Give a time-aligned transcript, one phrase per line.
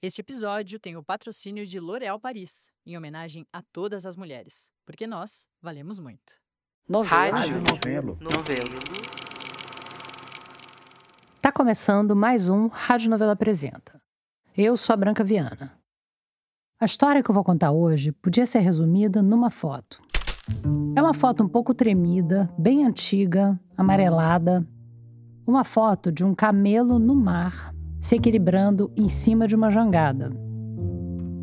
[0.00, 5.08] Este episódio tem o patrocínio de L'Oréal Paris, em homenagem a todas as mulheres, porque
[5.08, 6.34] nós valemos muito.
[6.88, 7.36] Novelo.
[7.36, 8.18] Rádio Novelo.
[8.20, 8.70] Novelo.
[11.42, 14.00] Tá começando mais um Rádio Novela Apresenta.
[14.56, 15.76] Eu sou a Branca Viana.
[16.78, 20.00] A história que eu vou contar hoje podia ser resumida numa foto.
[20.94, 24.64] É uma foto um pouco tremida, bem antiga, amarelada.
[25.44, 30.30] Uma foto de um camelo no mar se equilibrando em cima de uma jangada.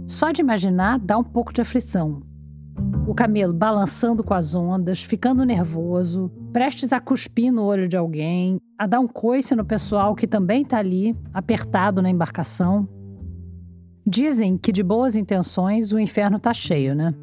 [0.07, 2.21] Só de imaginar dá um pouco de aflição.
[3.07, 8.59] O camelo balançando com as ondas, ficando nervoso, prestes a cuspir no olho de alguém,
[8.77, 12.87] a dar um coice no pessoal que também está ali, apertado na embarcação.
[14.05, 17.13] Dizem que de boas intenções o inferno está cheio, né?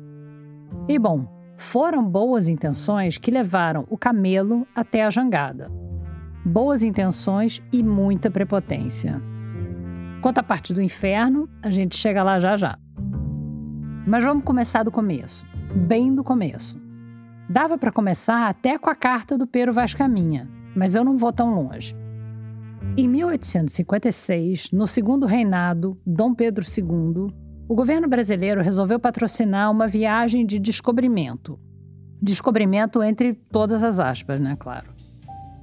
[0.88, 1.26] E bom,
[1.56, 5.81] foram boas intenções que levaram o camelo até a jangada
[6.44, 9.22] boas intenções e muita prepotência.
[10.20, 12.78] Quanto à parte do inferno, a gente chega lá já já.
[14.06, 16.80] Mas vamos começar do começo, bem do começo.
[17.48, 21.32] Dava para começar até com a carta do Pero Vaz Caminha, mas eu não vou
[21.32, 21.94] tão longe.
[22.96, 27.32] Em 1856, no segundo reinado, Dom Pedro II,
[27.68, 31.58] o governo brasileiro resolveu patrocinar uma viagem de descobrimento.
[32.20, 34.91] Descobrimento entre todas as aspas, né, claro.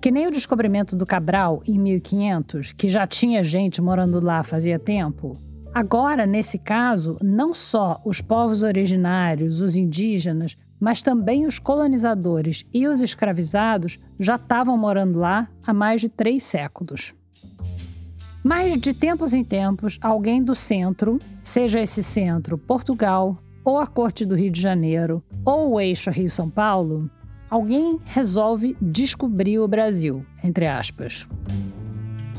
[0.01, 4.79] Que nem o descobrimento do Cabral em 1500, que já tinha gente morando lá fazia
[4.79, 5.37] tempo.
[5.73, 12.87] Agora, nesse caso, não só os povos originários, os indígenas, mas também os colonizadores e
[12.87, 17.13] os escravizados já estavam morando lá há mais de três séculos.
[18.41, 24.25] Mas de tempos em tempos, alguém do centro, seja esse centro Portugal, ou a corte
[24.25, 27.09] do Rio de Janeiro, ou o eixo Rio-São Paulo,
[27.49, 31.27] alguém resolve descobrir o Brasil, entre aspas.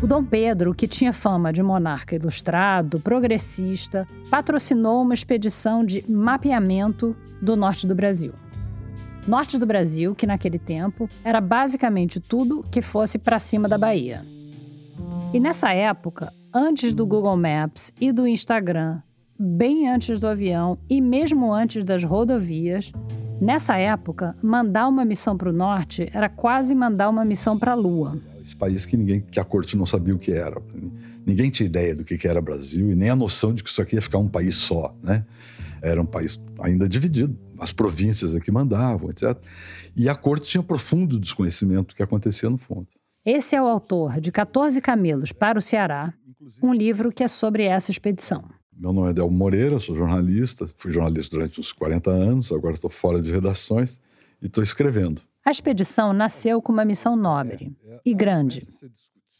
[0.02, 7.14] O Dom Pedro, que tinha fama de monarca ilustrado, progressista, patrocinou uma expedição de mapeamento
[7.42, 8.32] do norte do Brasil.
[9.28, 14.24] Norte do Brasil, que naquele tempo era basicamente tudo que fosse para cima da Bahia.
[15.34, 19.02] E nessa época, antes do Google Maps e do Instagram,
[19.38, 22.90] bem antes do avião e mesmo antes das rodovias,
[23.40, 27.74] Nessa época, mandar uma missão para o norte era quase mandar uma missão para a
[27.74, 28.20] Lua.
[28.42, 30.60] Esse país que ninguém, que a corte não sabia o que era.
[31.24, 33.94] Ninguém tinha ideia do que era Brasil e nem a noção de que isso aqui
[33.94, 35.24] ia ficar um país só, né?
[35.80, 37.34] Era um país ainda dividido.
[37.58, 39.34] As províncias aqui mandavam, etc.
[39.96, 42.86] E a corte tinha profundo desconhecimento do que acontecia no fundo.
[43.24, 46.12] Esse é o autor de 14 Camelos para o Ceará,
[46.62, 48.44] um livro que é sobre essa expedição.
[48.80, 52.88] Meu nome é Del Moreira, sou jornalista, fui jornalista durante uns 40 anos, agora estou
[52.88, 54.00] fora de redações
[54.40, 55.20] e estou escrevendo.
[55.44, 58.66] A expedição nasceu com uma missão nobre é, é, e grande.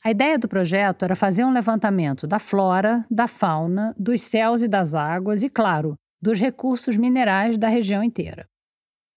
[0.04, 4.68] A ideia do projeto era fazer um levantamento da flora, da fauna, dos céus e
[4.68, 8.46] das águas e, claro, dos recursos minerais da região inteira.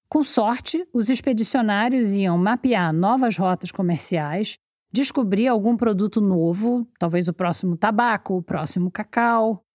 [0.08, 4.56] Com sorte, os expedicionários iam mapear novas rotas comerciais,
[4.90, 9.66] descobrir algum produto novo, talvez o próximo tabaco, o próximo cacau,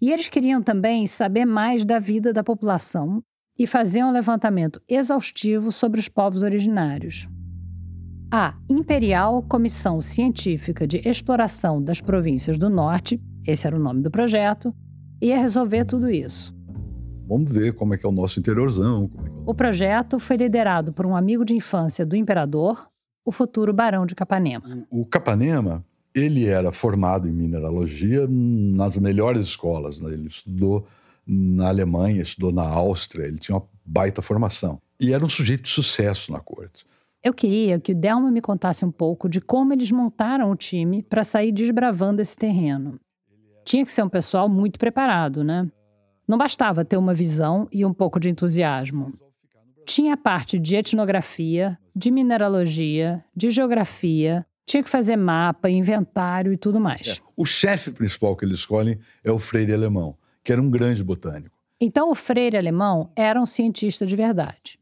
[0.00, 3.22] e eles queriam também saber mais da vida da população
[3.58, 7.28] e fazer um levantamento exaustivo sobre os povos originários.
[8.30, 14.10] A Imperial Comissão Científica de Exploração das Províncias do Norte, esse era o nome do
[14.10, 14.74] projeto,
[15.22, 16.54] ia resolver tudo isso.
[17.26, 19.10] Vamos ver como é que é o nosso interiorzão.
[19.16, 22.88] É, é o projeto foi liderado por um amigo de infância do imperador,
[23.24, 24.86] o futuro Barão de Capanema.
[24.90, 25.84] O, o Capanema
[26.16, 30.00] ele era formado em mineralogia nas melhores escolas.
[30.00, 30.14] Né?
[30.14, 30.86] Ele estudou
[31.26, 34.80] na Alemanha, estudou na Áustria, ele tinha uma baita formação.
[34.98, 36.86] E era um sujeito de sucesso na corte.
[37.22, 41.02] Eu queria que o Delma me contasse um pouco de como eles montaram o time
[41.02, 42.98] para sair desbravando esse terreno.
[43.64, 45.68] Tinha que ser um pessoal muito preparado, né?
[46.26, 49.12] Não bastava ter uma visão e um pouco de entusiasmo.
[49.84, 56.56] Tinha a parte de etnografia, de mineralogia, de geografia, tinha que fazer mapa, inventário e
[56.56, 57.20] tudo mais.
[57.20, 57.22] É.
[57.36, 61.56] O chefe principal que eles escolhem é o Freire Alemão, que era um grande botânico.
[61.80, 64.78] Então, o Freire Alemão era um cientista de verdade.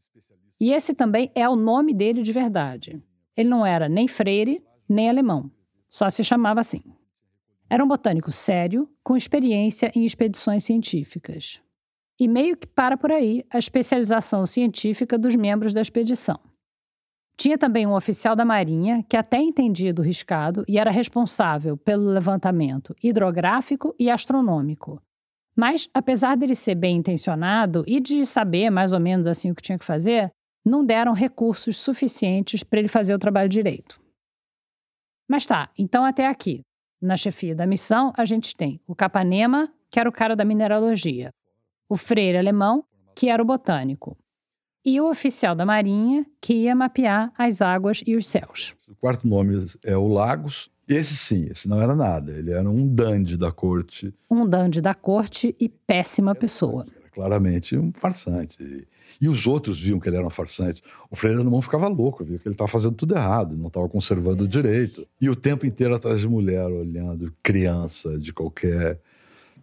[0.59, 3.01] E esse também é o nome dele de verdade.
[3.37, 5.51] Ele não era nem Freire, nem alemão.
[5.89, 6.81] Só se chamava assim.
[7.69, 11.61] Era um botânico sério, com experiência em expedições científicas.
[12.17, 16.39] E meio que para por aí a especialização científica dos membros da expedição.
[17.37, 22.09] Tinha também um oficial da Marinha que até entendia do riscado e era responsável pelo
[22.09, 25.01] levantamento hidrográfico e astronômico.
[25.55, 29.61] Mas, apesar dele ser bem intencionado e de saber mais ou menos assim o que
[29.61, 30.31] tinha que fazer,
[30.65, 34.01] não deram recursos suficientes para ele fazer o trabalho direito.
[35.29, 36.61] Mas tá, então até aqui.
[37.01, 41.31] Na chefia da missão, a gente tem o Capanema, que era o cara da mineralogia,
[41.87, 42.83] o freire alemão,
[43.13, 44.17] que era o botânico,
[44.85, 48.75] e o oficial da Marinha, que ia mapear as águas e os céus.
[48.87, 50.69] O quarto nome é o Lagos.
[50.87, 52.31] Esse sim, esse não era nada.
[52.31, 54.13] Ele era um dandy da corte.
[54.29, 56.85] Um dandy da corte e péssima pessoa.
[57.01, 58.87] Era claramente um farsante.
[59.19, 60.83] E os outros viam que ele era um farsante.
[61.09, 64.47] O Freire Alemão ficava louco, viu que ele estava fazendo tudo errado, não estava conservando
[64.47, 65.07] direito.
[65.19, 68.99] E o tempo inteiro atrás de mulher, olhando criança de qualquer.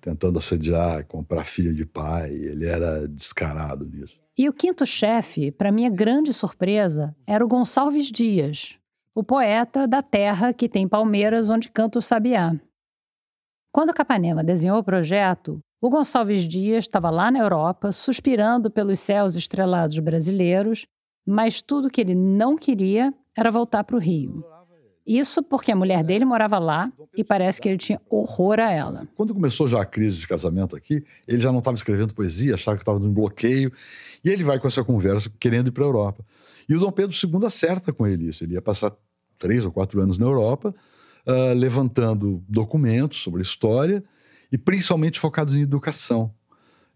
[0.00, 2.32] tentando assediar, comprar filha de pai.
[2.32, 4.21] Ele era descarado nisso.
[4.36, 8.78] E o quinto chefe, para minha grande surpresa, era o Gonçalves Dias,
[9.14, 12.54] o poeta da terra que tem palmeiras onde canta o sabiá.
[13.70, 19.36] Quando Capanema desenhou o projeto, o Gonçalves Dias estava lá na Europa, suspirando pelos céus
[19.36, 20.86] estrelados brasileiros,
[21.26, 24.51] mas tudo que ele não queria era voltar para o Rio.
[25.06, 29.08] Isso porque a mulher dele morava lá e parece que ele tinha horror a ela.
[29.16, 32.76] Quando começou já a crise de casamento aqui, ele já não estava escrevendo poesia, achava
[32.76, 33.72] que estava num bloqueio.
[34.24, 36.24] E ele vai com essa conversa querendo ir para a Europa.
[36.68, 38.44] E o Dom Pedro II acerta com ele isso.
[38.44, 38.92] Ele ia passar
[39.38, 40.72] três ou quatro anos na Europa,
[41.26, 44.04] uh, levantando documentos sobre história
[44.52, 46.32] e principalmente focados em educação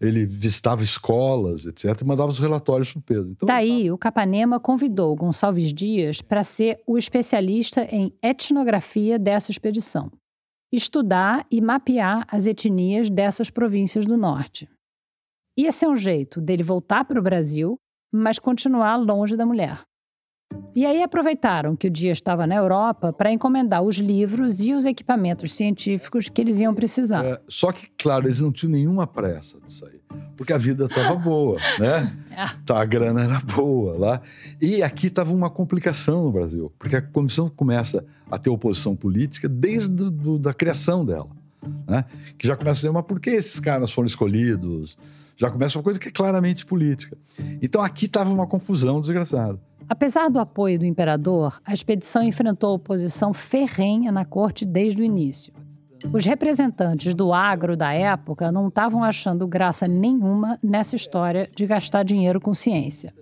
[0.01, 3.31] ele visitava escolas, etc., e mandava os relatórios para o Pedro.
[3.31, 10.11] Então, Daí, o Capanema convidou Gonçalves Dias para ser o especialista em etnografia dessa expedição,
[10.73, 14.69] estudar e mapear as etnias dessas províncias do norte.
[15.59, 17.79] Ia ser um jeito dele voltar para o Brasil,
[18.13, 19.83] mas continuar longe da mulher.
[20.77, 24.85] E aí aproveitaram que o dia estava na Europa para encomendar os livros e os
[24.85, 27.25] equipamentos científicos que eles iam precisar.
[27.25, 29.99] É, só que, claro, eles não tinham nenhuma pressa disso aí,
[30.37, 32.15] porque a vida estava boa, né?
[32.67, 34.21] Tá, a grana era boa lá.
[34.61, 39.49] E aqui estava uma complicação no Brasil, porque a comissão começa a ter oposição política
[39.49, 41.31] desde do, da criação dela.
[41.89, 42.05] Né?
[42.37, 44.99] Que já começa a dizer, mas por que esses caras foram escolhidos?
[45.39, 47.17] Já começa uma coisa que é claramente política.
[47.63, 49.59] Então aqui estava uma confusão desgraçada.
[49.89, 55.53] Apesar do apoio do imperador, a expedição enfrentou oposição ferrenha na corte desde o início.
[56.13, 62.03] Os representantes do agro da época não estavam achando graça nenhuma nessa história de gastar
[62.03, 63.15] dinheiro com ciência.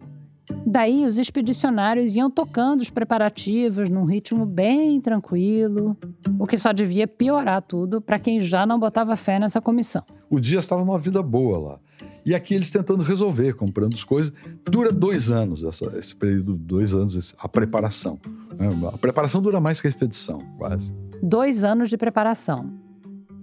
[0.66, 5.96] Daí, os expedicionários iam tocando os preparativos num ritmo bem tranquilo,
[6.38, 10.02] o que só devia piorar tudo para quem já não botava fé nessa comissão.
[10.28, 11.78] O dia estava numa vida boa lá.
[12.26, 14.32] E aqui eles tentando resolver, comprando as coisas.
[14.64, 18.18] Dura dois anos, essa, esse período, dois anos, a preparação.
[18.58, 18.68] Né?
[18.92, 20.94] A preparação dura mais que a expedição, quase.
[21.22, 22.70] Dois anos de preparação.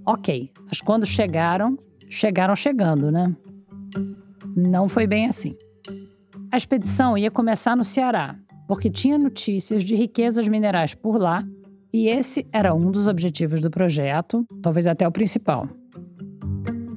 [0.05, 1.77] Ok, mas quando chegaram,
[2.09, 3.35] chegaram chegando, né?
[4.55, 5.55] Não foi bem assim.
[6.51, 8.35] A expedição ia começar no Ceará,
[8.67, 11.45] porque tinha notícias de riquezas minerais por lá,
[11.93, 15.69] e esse era um dos objetivos do projeto, talvez até o principal.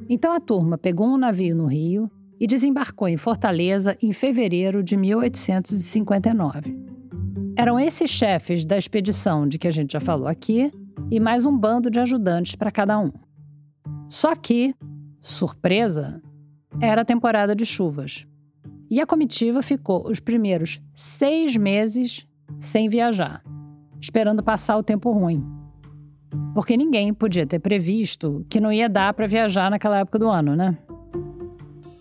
[0.09, 2.11] Então a turma pegou um navio no Rio
[2.41, 6.77] e desembarcou em Fortaleza em fevereiro de 1859.
[7.57, 10.73] Eram esses chefes da expedição de que a gente já falou aqui
[11.09, 13.13] e mais um bando de ajudantes para cada um.
[14.09, 14.75] Só que,
[15.21, 16.21] surpresa,
[16.81, 18.27] era a temporada de chuvas.
[18.91, 22.27] E a comitiva ficou os primeiros seis meses
[22.61, 23.43] sem viajar,
[24.01, 25.65] esperando passar o tempo ruim
[26.55, 30.55] porque ninguém podia ter previsto que não ia dar para viajar naquela época do ano,
[30.55, 30.77] né?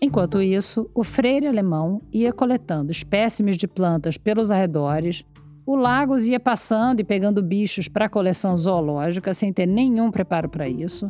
[0.00, 5.24] Enquanto isso, o freire alemão ia coletando espécimes de plantas pelos arredores,
[5.66, 10.48] o Lagos ia passando e pegando bichos para a coleção zoológica sem ter nenhum preparo
[10.48, 11.08] para isso,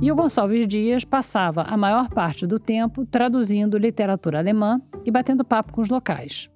[0.00, 5.44] e o Gonçalves Dias passava a maior parte do tempo traduzindo literatura alemã e batendo
[5.44, 6.50] papo com os locais.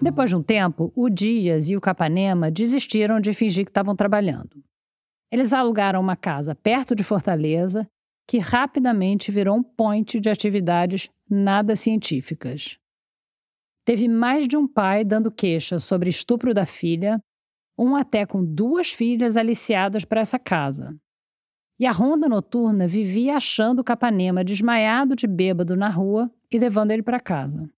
[0.00, 4.62] Depois de um tempo, o Dias e o Capanema desistiram de fingir que estavam trabalhando.
[5.30, 7.86] Eles alugaram uma casa perto de Fortaleza,
[8.28, 12.78] que rapidamente virou um point de atividades nada científicas.
[13.84, 17.20] Teve mais de um pai dando queixa sobre estupro da filha,
[17.78, 20.96] um até com duas filhas aliciadas para essa casa.
[21.82, 26.92] E a ronda noturna vivia achando o Capanema desmaiado de bêbado na rua e levando
[26.92, 27.68] ele para casa.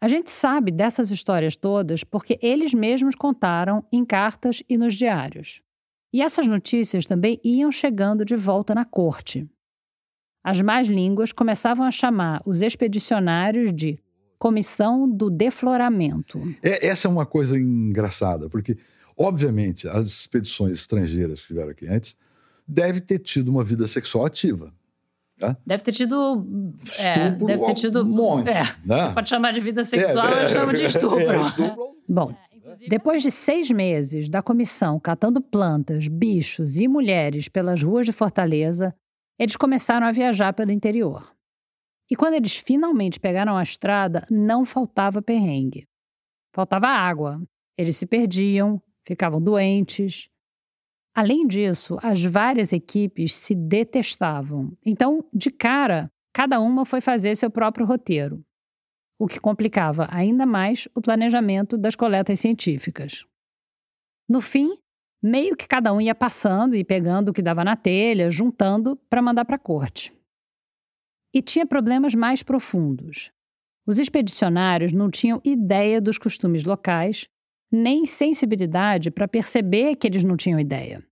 [0.00, 5.62] A gente sabe dessas histórias todas porque eles mesmos contaram em cartas e nos diários.
[6.12, 9.48] E essas notícias também iam chegando de volta na corte.
[10.42, 13.96] As más línguas começavam a chamar os expedicionários de
[14.40, 16.40] Comissão do Defloramento.
[16.64, 18.76] É, essa é uma coisa engraçada, porque,
[19.16, 22.18] obviamente, as expedições estrangeiras que tiveram aqui antes
[22.70, 24.72] devem ter tido uma vida sexual ativa.
[25.40, 25.56] Né?
[25.66, 26.46] Deve ter tido.
[26.98, 28.02] É, deve ter tido.
[28.02, 28.50] Um monte.
[28.50, 29.06] É, né?
[29.06, 31.20] Você pode chamar de vida sexual, é, eu chamo de estupro.
[31.20, 31.96] É, estupro.
[32.08, 32.34] Bom,
[32.88, 38.94] Depois de seis meses da comissão catando plantas, bichos e mulheres pelas ruas de Fortaleza,
[39.38, 41.24] eles começaram a viajar pelo interior.
[42.10, 45.86] E quando eles finalmente pegaram a estrada, não faltava perrengue.
[46.52, 47.40] Faltava água.
[47.78, 50.28] Eles se perdiam, ficavam doentes.
[51.14, 54.76] Além disso, as várias equipes se detestavam.
[54.84, 58.44] Então, de cara, cada uma foi fazer seu próprio roteiro
[59.20, 63.26] o que complicava ainda mais o planejamento das coletas científicas.
[64.26, 64.78] No fim,
[65.22, 69.20] meio que cada um ia passando e pegando o que dava na telha, juntando para
[69.20, 70.10] mandar para a corte.
[71.34, 73.30] E tinha problemas mais profundos.
[73.86, 77.28] Os expedicionários não tinham ideia dos costumes locais,
[77.70, 81.04] nem sensibilidade para perceber que eles não tinham ideia.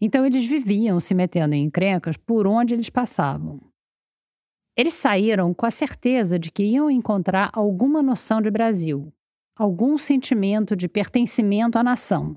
[0.00, 3.60] Então eles viviam se metendo em encrencas por onde eles passavam.
[4.76, 9.12] Eles saíram com a certeza de que iam encontrar alguma noção de Brasil,
[9.56, 12.36] algum sentimento de pertencimento à nação.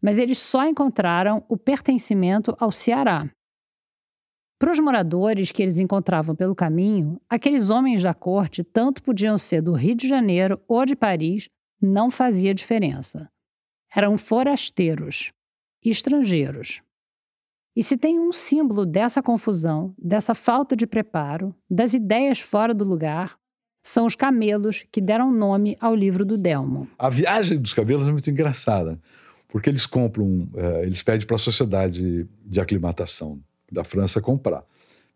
[0.00, 3.30] Mas eles só encontraram o pertencimento ao Ceará.
[4.58, 9.60] Para os moradores que eles encontravam pelo caminho, aqueles homens da corte tanto podiam ser
[9.60, 11.48] do Rio de Janeiro ou de Paris,
[11.80, 13.30] não fazia diferença.
[13.94, 15.32] Eram forasteiros,
[15.84, 16.82] estrangeiros.
[17.74, 22.84] E se tem um símbolo dessa confusão, dessa falta de preparo, das ideias fora do
[22.84, 23.38] lugar,
[23.82, 26.88] são os camelos que deram nome ao livro do Delmo.
[26.98, 29.00] A viagem dos camelos é muito engraçada,
[29.48, 34.64] porque eles compram, é, eles pedem para a sociedade de aclimatação da França comprar.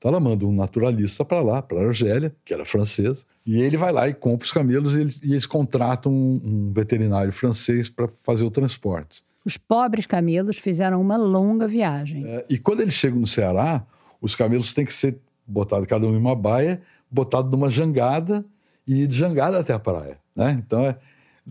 [0.04, 3.78] Então ela manda um naturalista para lá, para a Argélia, que era francesa, e ele
[3.78, 7.88] vai lá e compra os camelos e eles, e eles contratam um, um veterinário francês
[7.88, 9.24] para fazer o transporte.
[9.46, 12.22] Os pobres camelos fizeram uma longa viagem.
[12.26, 13.82] É, e quando eles chegam no Ceará,
[14.20, 18.44] os camelos têm que ser botados cada um em uma baia, botado numa jangada
[18.86, 20.18] e de jangada até a praia.
[20.36, 20.62] Né?
[20.62, 20.98] Então, é,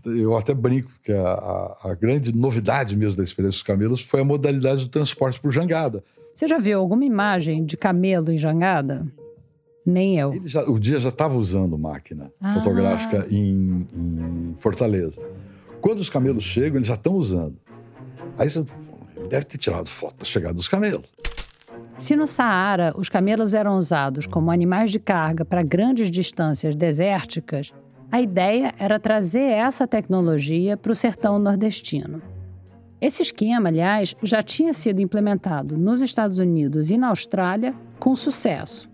[0.04, 4.20] eu até brinco que a, a, a, grande novidade mesmo da experiência dos camelos foi
[4.20, 6.02] a modalidade do transporte por jangada.
[6.34, 9.06] Você já viu alguma imagem de camelo em jangada?
[9.86, 10.32] Nem eu.
[10.44, 12.54] Já, o dia já estava usando máquina ah.
[12.54, 15.20] fotográfica em, em Fortaleza.
[15.80, 17.56] Quando os camelos chegam, eles já estão usando.
[18.38, 18.64] Aí você
[19.16, 21.06] ele deve ter tirado foto da chegada dos camelos.
[21.96, 27.72] Se no Saara os camelos eram usados como animais de carga para grandes distâncias desérticas,
[28.14, 32.22] a ideia era trazer essa tecnologia para o sertão nordestino.
[33.00, 38.88] Esse esquema, aliás, já tinha sido implementado nos Estados Unidos e na Austrália com sucesso.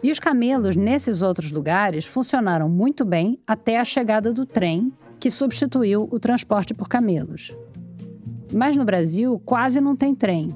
[0.00, 5.28] E os camelos nesses outros lugares funcionaram muito bem até a chegada do trem, que
[5.28, 7.52] substituiu o transporte por camelos.
[8.54, 10.54] Mas no Brasil quase não tem trem.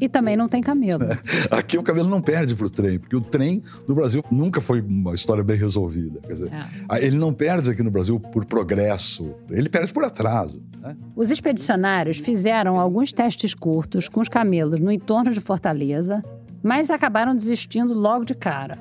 [0.00, 1.04] E também não tem camelo.
[1.50, 4.80] Aqui o camelo não perde para o trem, porque o trem no Brasil nunca foi
[4.80, 6.20] uma história bem resolvida.
[6.20, 7.04] Quer dizer, é.
[7.04, 10.62] ele não perde aqui no Brasil por progresso, ele perde por atraso.
[10.80, 10.96] Né?
[11.14, 16.22] Os expedicionários fizeram alguns testes curtos com os camelos no entorno de Fortaleza,
[16.62, 18.78] mas acabaram desistindo logo de cara.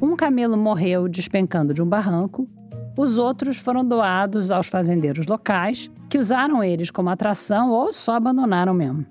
[0.00, 2.48] Um camelo morreu despencando de um barranco
[2.98, 8.74] os outros foram doados aos fazendeiros locais, que usaram eles como atração ou só abandonaram
[8.74, 9.06] mesmo.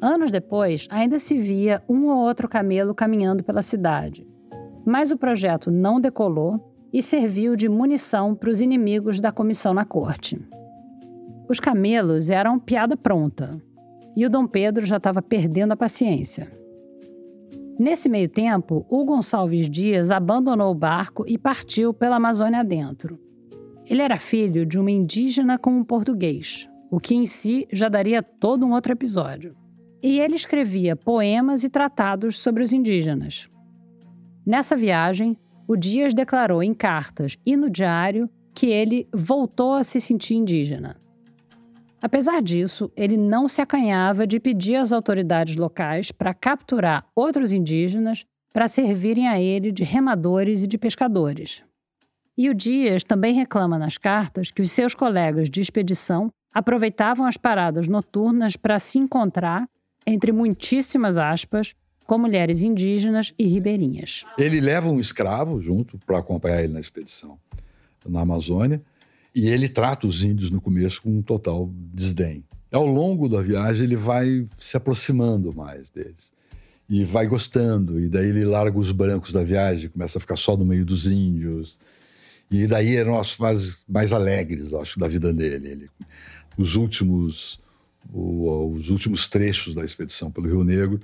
[0.00, 4.26] Anos depois, ainda se via um ou outro camelo caminhando pela cidade.
[4.84, 9.84] Mas o projeto não decolou e serviu de munição para os inimigos da comissão na
[9.84, 10.40] corte.
[11.48, 13.60] Os camelos eram piada pronta
[14.14, 16.50] e o Dom Pedro já estava perdendo a paciência.
[17.78, 23.18] Nesse meio tempo, o Gonçalves Dias abandonou o barco e partiu pela Amazônia adentro.
[23.86, 28.22] Ele era filho de uma indígena com um português, o que em si já daria
[28.22, 29.54] todo um outro episódio.
[30.02, 33.48] E ele escrevia poemas e tratados sobre os indígenas.
[34.46, 35.36] Nessa viagem,
[35.66, 40.96] o Dias declarou em cartas e no diário que ele voltou a se sentir indígena.
[42.00, 48.24] Apesar disso, ele não se acanhava de pedir às autoridades locais para capturar outros indígenas
[48.52, 51.62] para servirem a ele de remadores e de pescadores.
[52.36, 57.36] E o Dias também reclama nas cartas que os seus colegas de expedição aproveitavam as
[57.36, 59.68] paradas noturnas para se encontrar,
[60.08, 61.74] entre muitíssimas aspas,
[62.06, 64.24] com mulheres indígenas e ribeirinhas.
[64.38, 67.38] Ele leva um escravo junto para acompanhar ele na expedição
[68.06, 68.80] na Amazônia
[69.34, 72.42] e ele trata os índios no começo com um total desdém.
[72.72, 76.32] Ao longo da viagem, ele vai se aproximando mais deles.
[76.88, 78.00] E vai gostando.
[78.00, 81.06] E daí ele larga os brancos da viagem, começa a ficar só no meio dos
[81.06, 81.78] índios.
[82.50, 85.68] E daí eram as fases mais alegres, acho, da vida dele.
[85.68, 85.90] Ele,
[86.56, 87.60] os últimos
[88.12, 91.00] o, os últimos trechos da expedição pelo Rio Negro,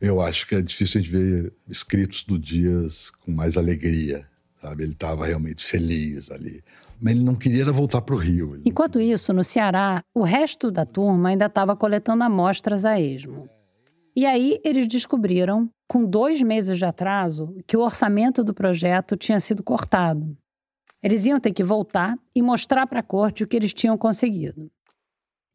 [0.00, 4.26] eu acho que é difícil a gente ver escritos do Dias com mais alegria
[4.64, 4.82] sabe?
[4.82, 6.62] Ele estava realmente feliz ali.
[7.00, 8.60] Mas ele não queria voltar para o Rio.
[8.64, 13.48] Enquanto isso, no Ceará, o resto da turma ainda estava coletando amostras a esmo.
[14.16, 19.38] E aí eles descobriram, com dois meses de atraso, que o orçamento do projeto tinha
[19.38, 20.36] sido cortado.
[21.02, 24.70] Eles iam ter que voltar e mostrar para a corte o que eles tinham conseguido.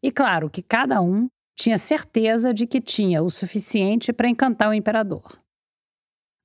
[0.02, 1.28] E claro que cada um
[1.58, 5.42] tinha certeza de que tinha o suficiente para encantar o imperador.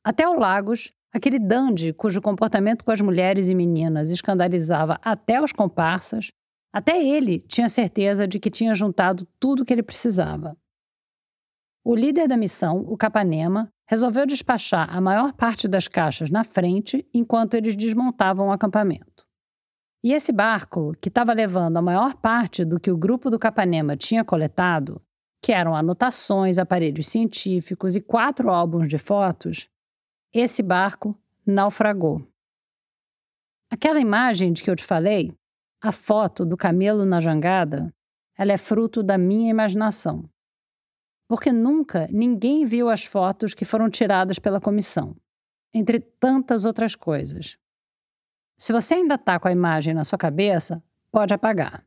[0.04, 5.52] Até o Lagos, aquele dandy cujo comportamento com as mulheres e meninas escandalizava até os
[5.52, 6.32] comparsas,
[6.72, 10.56] até ele tinha certeza de que tinha juntado tudo o que ele precisava.
[11.84, 17.06] O líder da missão, o Capanema, resolveu despachar a maior parte das caixas na frente
[17.14, 19.24] enquanto eles desmontavam o acampamento.
[20.04, 23.96] E esse barco, que estava levando a maior parte do que o grupo do Capanema
[23.96, 25.00] tinha coletado,
[25.42, 29.70] que eram anotações, aparelhos científicos e quatro álbuns de fotos,
[30.32, 32.26] esse barco naufragou.
[33.70, 35.32] Aquela imagem de que eu te falei,
[35.82, 37.90] a foto do camelo na jangada,
[38.36, 40.28] ela é fruto da minha imaginação
[41.28, 45.16] porque nunca ninguém viu as fotos que foram tiradas pela comissão,
[45.72, 47.58] entre tantas outras coisas.
[48.56, 51.84] Se você ainda está com a imagem na sua cabeça, pode apagar.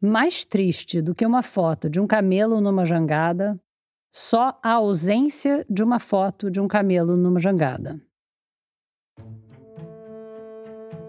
[0.00, 3.58] Mais triste do que uma foto de um camelo numa jangada,
[4.10, 8.00] só a ausência de uma foto de um camelo numa jangada.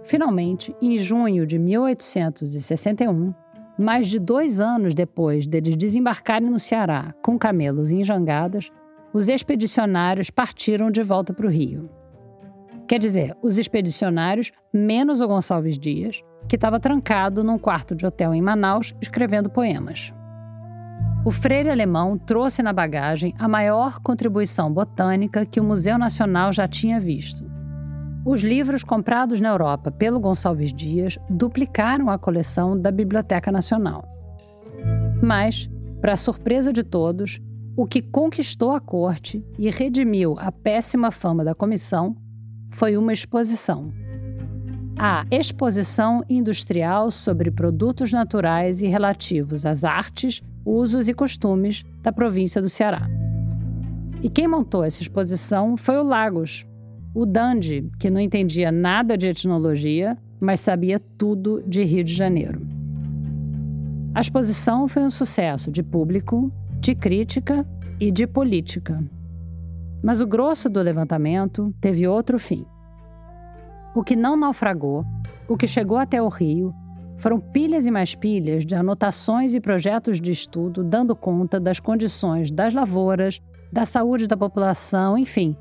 [0.03, 3.33] Finalmente, em junho de 1861,
[3.77, 8.71] mais de dois anos depois deles desembarcarem no Ceará com camelos em jangadas,
[9.13, 11.89] os expedicionários partiram de volta para o Rio.
[12.87, 18.33] Quer dizer, os expedicionários menos o Gonçalves Dias, que estava trancado num quarto de hotel
[18.33, 20.13] em Manaus escrevendo poemas.
[21.25, 26.67] O freire alemão trouxe na bagagem a maior contribuição botânica que o Museu Nacional já
[26.67, 27.57] tinha visto
[28.27, 34.03] os livros comprados na Europa pelo Gonçalves Dias duplicaram a coleção da Biblioteca Nacional.
[35.23, 35.69] Mas,
[36.01, 37.39] para surpresa de todos,
[37.77, 42.17] o que conquistou a corte e redimiu a péssima fama da comissão
[42.69, 43.91] foi uma exposição.
[44.99, 52.61] A Exposição Industrial sobre Produtos Naturais e Relativos às Artes, Usos e Costumes da província
[52.61, 53.07] do Ceará.
[54.23, 56.65] E quem montou essa exposição foi o Lagos,
[57.13, 62.61] o Dandy, que não entendia nada de etnologia, mas sabia tudo de Rio de Janeiro.
[64.15, 67.65] A exposição foi um sucesso de público, de crítica
[67.99, 69.03] e de política.
[70.03, 72.65] Mas o grosso do levantamento teve outro fim.
[73.95, 75.05] O que não naufragou,
[75.47, 76.73] o que chegou até o Rio,
[77.17, 82.51] foram pilhas e mais pilhas de anotações e projetos de estudo dando conta das condições
[82.51, 85.57] das lavouras, da saúde da população, enfim,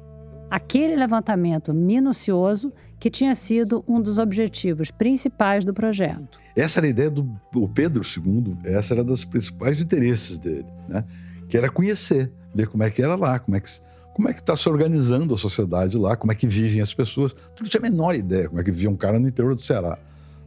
[0.51, 6.39] aquele levantamento minucioso que tinha sido um dos objetivos principais do projeto.
[6.57, 7.27] Essa era a ideia do
[7.75, 11.05] Pedro II, essa era das principais interesses dele, né?
[11.49, 13.69] que era conhecer, ver como é que era lá, como é que
[14.17, 17.35] como é que está se organizando a sociedade lá, como é que vivem as pessoas.
[17.55, 19.99] Tudo tinha a menor ideia como é que vivia um cara no interior do Ceará,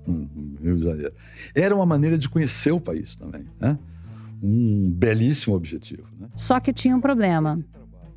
[0.07, 0.27] no
[0.59, 1.13] Rio de Janeiro.
[1.53, 3.77] Era uma maneira de conhecer o país também, né?
[4.41, 6.07] Um belíssimo objetivo.
[6.19, 6.29] Né?
[6.33, 7.59] Só que tinha um problema.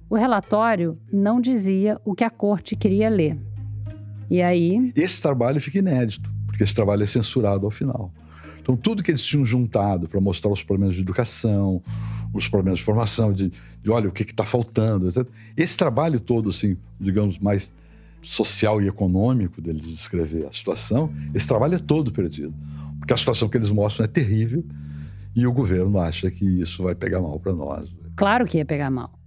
[0.08, 3.38] O relatório não dizia o que a corte queria ler.
[4.30, 4.90] E aí.
[4.96, 8.10] Esse trabalho fica inédito, porque esse trabalho é censurado ao final.
[8.62, 11.82] Então, tudo que eles tinham juntado para mostrar os problemas de educação,
[12.32, 15.26] os problemas de formação, de, de olha, o que está faltando, etc.
[15.56, 17.74] Esse trabalho todo, assim, digamos, mais
[18.22, 22.54] social e econômico deles descrever a situação, esse trabalho é todo perdido.
[22.98, 24.64] Porque a situação que eles mostram é terrível
[25.34, 27.92] e o governo acha que isso vai pegar mal para nós.
[28.14, 29.22] Claro que ia pegar mal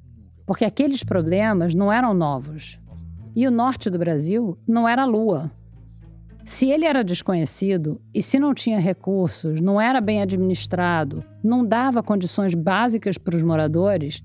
[0.45, 2.79] porque aqueles problemas não eram novos.
[3.35, 5.51] E o norte do Brasil não era a Lua.
[6.45, 12.03] Se ele era desconhecido e se não tinha recursos, não era bem administrado, não dava
[12.03, 14.23] condições básicas para os moradores,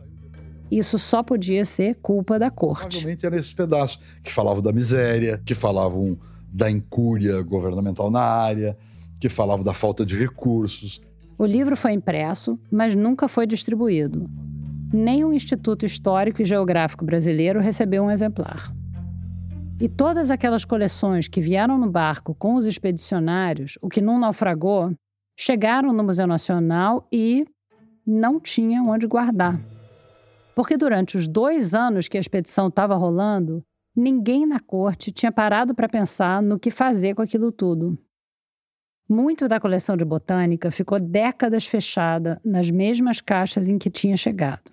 [0.71, 2.83] isso só podia ser culpa da corte.
[2.83, 6.19] Provavelmente era esse pedaço que falavam da miséria, que falavam
[6.53, 8.77] da incúria governamental na área,
[9.19, 11.09] que falavam da falta de recursos.
[11.39, 14.29] O livro foi impresso, mas nunca foi distribuído
[14.93, 18.73] nem o Instituto Histórico e Geográfico Brasileiro recebeu um exemplar.
[19.81, 24.93] E todas aquelas coleções que vieram no barco com os expedicionários, o que não naufragou,
[25.39, 27.47] chegaram no Museu Nacional e
[28.07, 29.59] não tinham onde guardar.
[30.55, 33.65] Porque durante os dois anos que a expedição estava rolando,
[33.97, 37.99] ninguém na corte tinha parado para pensar no que fazer com aquilo tudo.
[39.09, 44.71] Muito da coleção de botânica ficou décadas fechada nas mesmas caixas em que tinha chegado.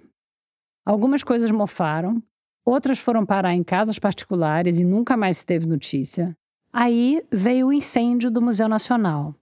[0.85, 2.21] Algumas coisas mofaram,
[2.69, 6.35] outras foram parar em casas particulares e nunca mais se teve notícia.
[6.71, 9.33] Aí veio o incêndio do Museu Nacional.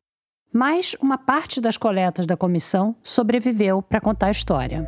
[0.54, 4.88] Mas uma parte das coletas da comissão sobreviveu para contar a história.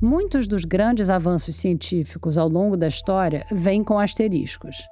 [0.00, 4.86] Muitos dos grandes avanços científicos ao longo da história vêm com asteriscos.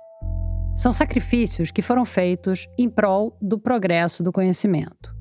[0.74, 5.13] São sacrifícios que foram feitos em prol do progresso do conhecimento.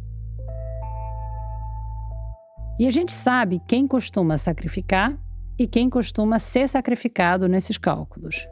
[2.80, 5.16] E a gente sabe quem costuma sacrificar
[5.60, 8.48] e quem costuma ser sacrificado nesses cálculos.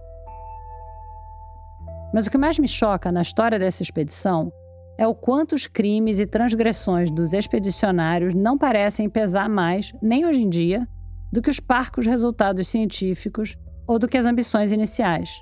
[2.13, 4.51] Mas o que mais me choca na história dessa expedição
[4.97, 10.41] é o quanto os crimes e transgressões dos expedicionários não parecem pesar mais, nem hoje
[10.41, 10.87] em dia,
[11.31, 13.57] do que os parcos resultados científicos
[13.87, 15.41] ou do que as ambições iniciais.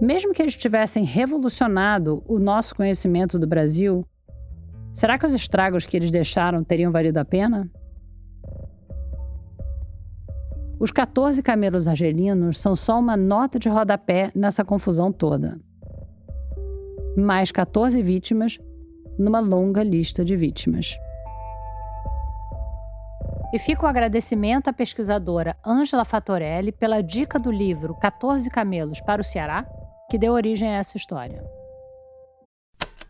[0.00, 4.04] Mesmo que eles tivessem revolucionado o nosso conhecimento do Brasil,
[4.92, 7.70] será que os estragos que eles deixaram teriam valido a pena?
[10.80, 15.60] Os 14 camelos argelinos são só uma nota de rodapé nessa confusão toda.
[17.14, 18.58] Mais 14 vítimas
[19.18, 20.96] numa longa lista de vítimas.
[23.52, 29.20] E fica o agradecimento à pesquisadora Ângela Fatorelli pela dica do livro 14 Camelos para
[29.20, 29.66] o Ceará,
[30.08, 31.44] que deu origem a essa história.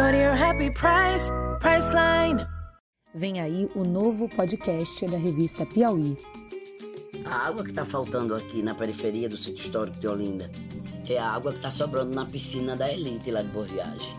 [0.00, 2.46] Go to your happy price, Priceline.
[3.14, 6.16] Vem aí o novo podcast da revista Piauí.
[7.26, 10.50] A água que tá faltando aqui na periferia do sítio histórico de Olinda
[11.06, 14.16] é a água que tá sobrando na piscina da Elite lá de Boa Viagem.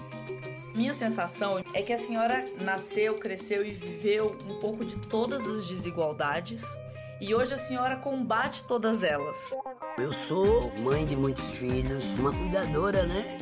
[0.76, 5.65] Minha sensação é que a senhora nasceu, cresceu e viveu um pouco de todas as
[5.65, 6.62] desigualdades
[7.20, 9.36] e hoje a senhora combate todas elas.
[9.98, 13.39] Eu sou mãe de muitos filhos, uma cuidadora, né?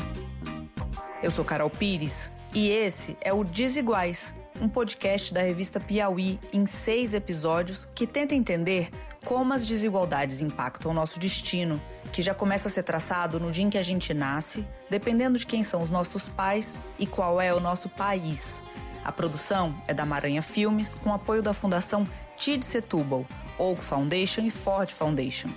[1.21, 6.65] Eu sou Carol Pires e esse é o Desiguais, um podcast da revista Piauí em
[6.65, 8.89] seis episódios que tenta entender
[9.25, 11.82] como as desigualdades impactam o nosso destino,
[12.13, 15.45] que já começa a ser traçado no dia em que a gente nasce, dependendo de
[15.45, 18.63] quem são os nossos pais e qual é o nosso país.
[19.03, 23.25] A produção é da Maranha Filmes, com apoio da Fundação TID Setúbal,
[23.58, 25.49] Oak Foundation e Ford Foundation.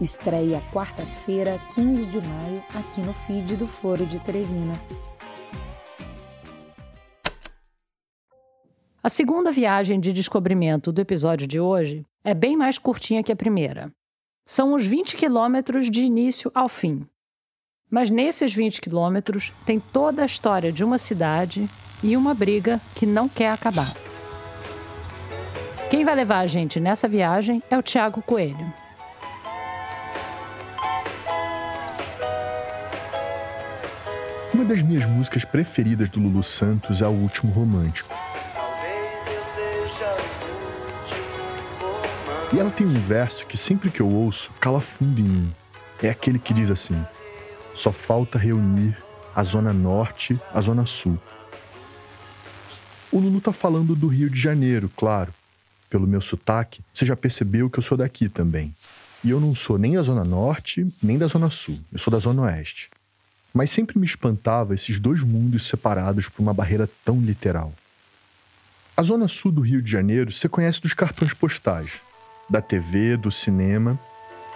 [0.00, 4.72] Estreia quarta-feira, 15 de maio, aqui no feed do Foro de Teresina.
[9.02, 13.36] A segunda viagem de descobrimento do episódio de hoje é bem mais curtinha que a
[13.36, 13.92] primeira.
[14.46, 17.06] São uns 20 quilômetros de início ao fim.
[17.90, 21.68] Mas nesses 20 quilômetros tem toda a história de uma cidade
[22.02, 23.94] e uma briga que não quer acabar.
[25.90, 28.79] Quem vai levar a gente nessa viagem é o Tiago Coelho.
[34.52, 38.12] Uma das minhas músicas preferidas do Lulu Santos é O Último Romântico.
[42.52, 45.54] E ela tem um verso que sempre que eu ouço cala fundo em mim.
[46.02, 47.00] É aquele que diz assim:
[47.74, 48.96] Só falta reunir
[49.36, 51.16] a Zona Norte, a Zona Sul.
[53.12, 55.32] O Lulu tá falando do Rio de Janeiro, claro.
[55.88, 58.74] Pelo meu sotaque, você já percebeu que eu sou daqui também.
[59.22, 61.78] E eu não sou nem da Zona Norte, nem da Zona Sul.
[61.92, 62.90] Eu sou da Zona Oeste.
[63.52, 67.72] Mas sempre me espantava esses dois mundos separados por uma barreira tão literal.
[68.96, 72.00] A Zona Sul do Rio de Janeiro você conhece dos cartões postais,
[72.48, 73.98] da TV, do cinema.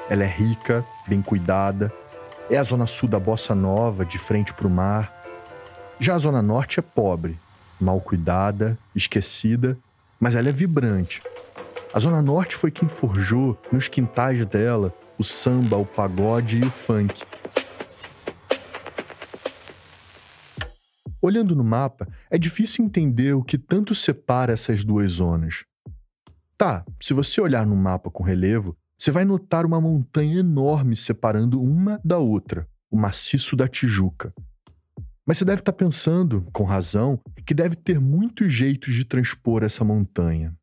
[0.08, 1.92] Ela é rica, bem cuidada.
[2.50, 5.12] É a Zona Sul da Bossa Nova, de frente para o mar.
[5.98, 7.38] Já a Zona Norte é pobre,
[7.80, 9.78] mal cuidada, esquecida,
[10.20, 11.22] mas ela é vibrante.
[11.92, 16.70] A Zona Norte foi quem forjou, nos quintais dela, o samba, o pagode e o
[16.70, 17.24] funk.
[21.24, 25.64] Olhando no mapa, é difícil entender o que tanto separa essas duas zonas.
[26.54, 31.62] Tá, se você olhar no mapa com relevo, você vai notar uma montanha enorme separando
[31.62, 34.34] uma da outra, o maciço da Tijuca.
[35.24, 39.82] Mas você deve estar pensando, com razão, que deve ter muitos jeitos de transpor essa
[39.82, 40.54] montanha.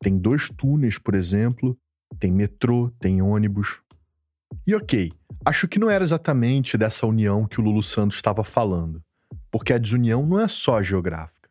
[0.00, 1.78] Tem dois túneis, por exemplo,
[2.18, 3.82] tem metrô, tem ônibus.
[4.66, 5.12] E ok,
[5.44, 9.02] acho que não era exatamente dessa união que o Lulu Santos estava falando
[9.50, 11.48] porque a desunião não é só geográfica.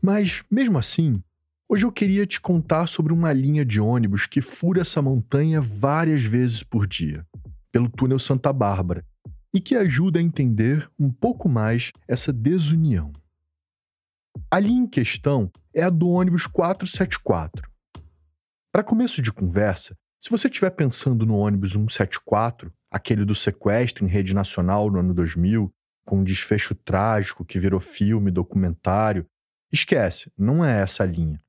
[0.00, 1.22] Mas, mesmo assim,
[1.68, 6.24] hoje eu queria te contar sobre uma linha de ônibus que fura essa montanha várias
[6.24, 7.26] vezes por dia,
[7.70, 9.04] pelo túnel Santa Bárbara,
[9.54, 13.12] e que ajuda a entender um pouco mais essa desunião.
[14.50, 17.70] A linha em questão é a do ônibus 474.
[18.72, 24.08] Para começo de conversa, se você estiver pensando no ônibus 174, aquele do sequestro em
[24.08, 25.72] rede nacional no ano 2000,
[26.04, 29.26] com um desfecho trágico que virou filme, documentário,
[29.72, 31.40] esquece, não é essa a linha.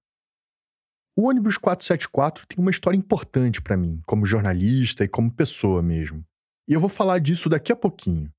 [1.15, 6.25] O ônibus 474 tem uma história importante para mim, como jornalista e como pessoa mesmo.
[6.67, 8.31] E eu vou falar disso daqui a pouquinho.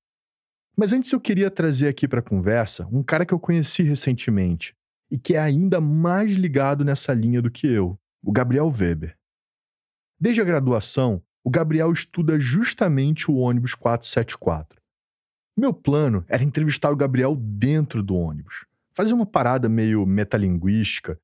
[0.75, 4.75] Mas antes eu queria trazer aqui para a conversa um cara que eu conheci recentemente
[5.09, 9.17] e que é ainda mais ligado nessa linha do que eu, o Gabriel Weber.
[10.19, 14.81] Desde a graduação, o Gabriel estuda justamente o ônibus 474.
[15.57, 21.17] Meu plano era entrevistar o Gabriel dentro do ônibus, fazer uma parada meio metalinguística,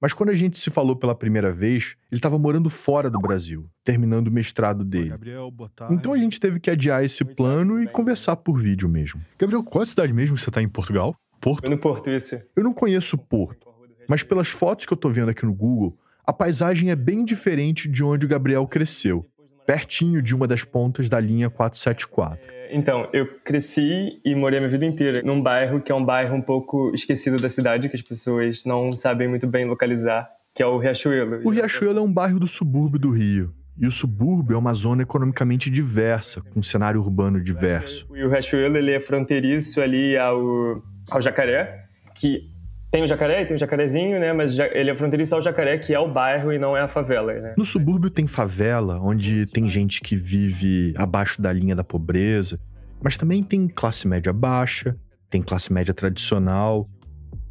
[0.00, 3.70] mas quando a gente se falou pela primeira vez, ele estava morando fora do Brasil,
[3.84, 5.10] terminando o mestrado dele.
[5.10, 5.52] Gabriel,
[5.88, 9.22] então a gente teve que adiar esse plano e conversar por vídeo mesmo.
[9.38, 11.14] Gabriel, qual a cidade mesmo que você está em Portugal?
[11.40, 11.70] Porto?
[11.70, 12.42] no Porto, isso.
[12.56, 13.68] Eu não conheço Porto,
[14.08, 15.96] mas pelas fotos que eu estou vendo aqui no Google,
[16.26, 19.24] a paisagem é bem diferente de onde o Gabriel cresceu,
[19.64, 22.55] pertinho de uma das pontas da linha 474.
[22.70, 26.34] Então, eu cresci e morei a minha vida inteira num bairro que é um bairro
[26.34, 30.66] um pouco esquecido da cidade, que as pessoas não sabem muito bem localizar, que é
[30.66, 31.40] o Riachuelo.
[31.44, 33.54] O Riachuelo é um bairro do subúrbio do Rio.
[33.78, 38.08] E o subúrbio é uma zona economicamente diversa, com um cenário urbano diverso.
[38.14, 42.55] E o Riachuelo ele é fronteiriço ali ao, ao Jacaré, que
[42.96, 44.32] tem o jacaré tem o jacarezinho, né?
[44.32, 47.34] Mas ele é fronteiriço ao jacaré, que é o bairro e não é a favela,
[47.34, 47.54] né?
[47.56, 52.58] No subúrbio tem favela, onde tem gente que vive abaixo da linha da pobreza,
[53.02, 54.96] mas também tem classe média baixa,
[55.28, 56.88] tem classe média tradicional.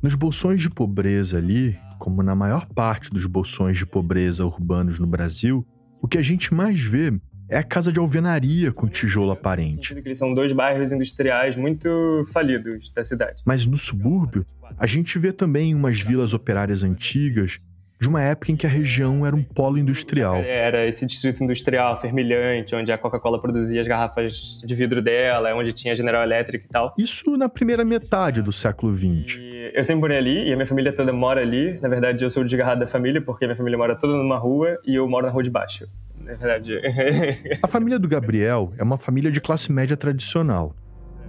[0.01, 5.05] Nos bolsões de pobreza ali, como na maior parte dos bolsões de pobreza urbanos no
[5.05, 5.63] Brasil,
[6.01, 7.13] o que a gente mais vê
[7.47, 9.93] é a casa de alvenaria com tijolo aparente.
[9.93, 13.43] Eles são dois bairros industriais muito falidos da cidade.
[13.45, 14.45] Mas no subúrbio,
[14.78, 17.60] a gente vê também umas vilas operárias antigas
[17.99, 20.36] de uma época em que a região era um polo industrial.
[20.36, 25.71] Era esse distrito industrial fermilhante, onde a Coca-Cola produzia as garrafas de vidro dela, onde
[25.71, 26.93] tinha General Electric e tal.
[26.97, 29.39] Isso na primeira metade do século XX.
[29.73, 31.80] eu sempre morei ali e a minha família toda mora ali.
[31.82, 34.78] Na verdade, eu sou o desgarrado da família, porque minha família mora toda numa rua
[34.86, 35.88] e eu moro na rua de baixo
[36.28, 36.80] é verdade.
[37.62, 40.75] a família do Gabriel é uma família de classe média tradicional.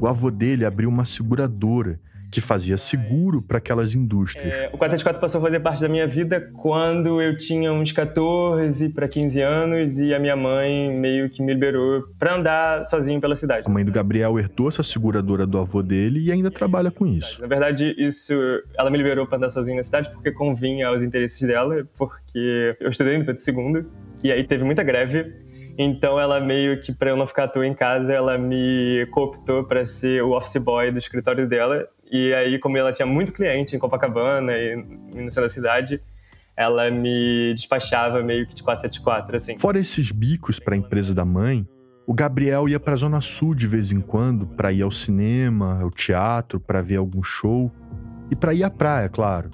[0.00, 2.00] O avô dele abriu uma seguradora
[2.36, 4.52] que fazia seguro para aquelas indústrias.
[4.52, 8.90] É, o 474 passou a fazer parte da minha vida quando eu tinha uns 14
[8.90, 13.34] para 15 anos e a minha mãe meio que me liberou para andar sozinho pela
[13.34, 13.66] cidade.
[13.66, 17.40] A mãe do Gabriel herdou essa seguradora do avô dele e ainda trabalha com isso.
[17.40, 18.34] Na verdade, isso
[18.76, 22.90] ela me liberou para andar sozinho na cidade porque convinha aos interesses dela, porque eu
[22.90, 23.86] estudei no Pedro II
[24.22, 25.32] e aí teve muita greve.
[25.78, 29.64] Então ela meio que para eu não ficar à toa em casa, ela me cooptou
[29.64, 31.88] para ser o office boy do escritório dela.
[32.10, 36.00] E aí como ela tinha muito cliente em Copacabana e no centro da cidade,
[36.56, 39.58] ela me despachava meio que de 474 assim.
[39.58, 41.66] Fora esses bicos para a empresa da mãe,
[42.06, 45.80] o Gabriel ia para a Zona Sul de vez em quando para ir ao cinema,
[45.82, 47.70] ao teatro, para ver algum show
[48.30, 49.50] e para ir à praia, claro.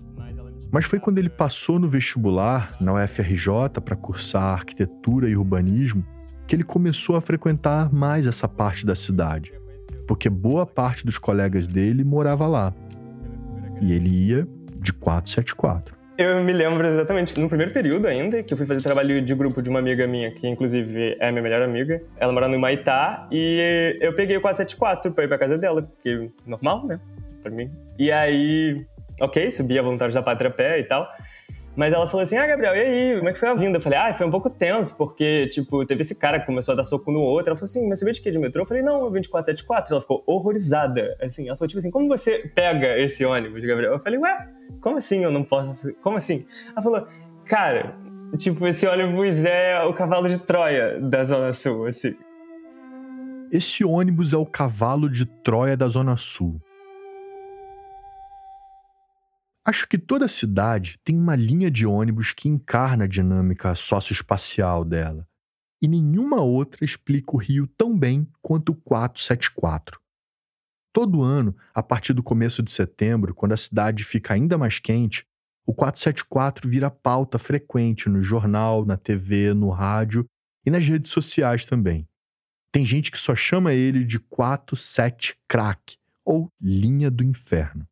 [0.70, 6.04] Mas foi quando ele passou no vestibular, na UFRJ, para cursar arquitetura e urbanismo,
[6.46, 9.52] que ele começou a frequentar mais essa parte da cidade,
[10.06, 12.72] porque boa parte dos colegas dele morava lá.
[13.80, 15.94] E ele ia de 474.
[16.18, 19.62] Eu me lembro exatamente, no primeiro período ainda, que eu fui fazer trabalho de grupo
[19.62, 22.02] de uma amiga minha, que inclusive é minha melhor amiga.
[22.18, 26.30] Ela mora no Maitá e eu peguei o 474 pra ir pra casa dela, porque
[26.46, 27.00] normal, né?
[27.42, 27.70] Pra mim.
[27.98, 28.86] E aí
[29.20, 31.08] ok, subi a Voluntários da Pátria pé e tal.
[31.74, 33.16] Mas ela falou assim: Ah, Gabriel, e aí?
[33.16, 33.78] Como é que foi a vinda?
[33.78, 36.76] Eu falei: Ah, foi um pouco tenso, porque, tipo, teve esse cara que começou a
[36.76, 37.50] dar soco no outro.
[37.50, 38.30] Ela falou assim: Mas você veio de quê?
[38.30, 38.62] De metrô?
[38.62, 39.94] Eu falei: Não, eu vim de 474.
[39.94, 41.16] Ela ficou horrorizada.
[41.20, 43.92] Assim, ela falou: Tipo assim, como você pega esse ônibus, Gabriel?
[43.92, 44.48] Eu falei: Ué,
[44.80, 45.94] como assim eu não posso?
[46.02, 46.46] Como assim?
[46.72, 47.08] Ela falou:
[47.46, 47.96] Cara,
[48.36, 52.14] tipo, esse ônibus é o cavalo de Troia da Zona Sul, assim.
[53.50, 56.60] Esse ônibus é o cavalo de Troia da Zona Sul.
[59.64, 65.28] Acho que toda cidade tem uma linha de ônibus que encarna a dinâmica socioespacial dela,
[65.80, 70.00] e nenhuma outra explica o Rio tão bem quanto o 474.
[70.92, 75.24] Todo ano, a partir do começo de setembro, quando a cidade fica ainda mais quente,
[75.64, 80.26] o 474 vira pauta frequente no jornal, na TV, no rádio
[80.66, 82.06] e nas redes sociais também.
[82.72, 87.86] Tem gente que só chama ele de 47 crack ou linha do inferno.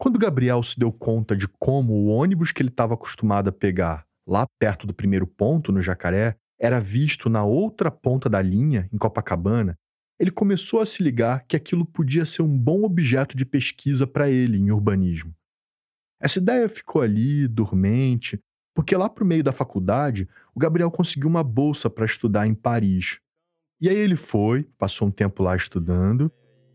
[0.00, 4.06] Quando Gabriel se deu conta de como o ônibus que ele estava acostumado a pegar
[4.24, 8.96] lá perto do primeiro ponto, no Jacaré, era visto na outra ponta da linha, em
[8.96, 9.76] Copacabana,
[10.18, 14.30] ele começou a se ligar que aquilo podia ser um bom objeto de pesquisa para
[14.30, 15.34] ele em urbanismo.
[16.20, 18.38] Essa ideia ficou ali, dormente,
[18.74, 22.54] porque lá para o meio da faculdade, o Gabriel conseguiu uma bolsa para estudar em
[22.54, 23.18] Paris.
[23.80, 26.30] E aí ele foi, passou um tempo lá estudando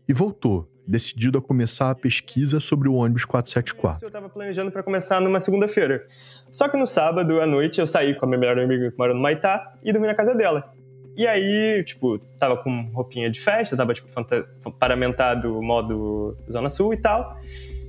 [0.06, 4.04] e voltou, decidido a começar a pesquisa sobre o ônibus 474.
[4.04, 6.06] Eu estava planejando para começar numa segunda-feira.
[6.50, 9.14] Só que no sábado à noite eu saí com a minha melhor amiga que mora
[9.14, 10.72] no Maitá e dormi na casa dela.
[11.16, 14.08] E aí, tipo, tava com roupinha de festa, tava, tipo,
[14.78, 17.38] paramentado modo Zona Sul e tal.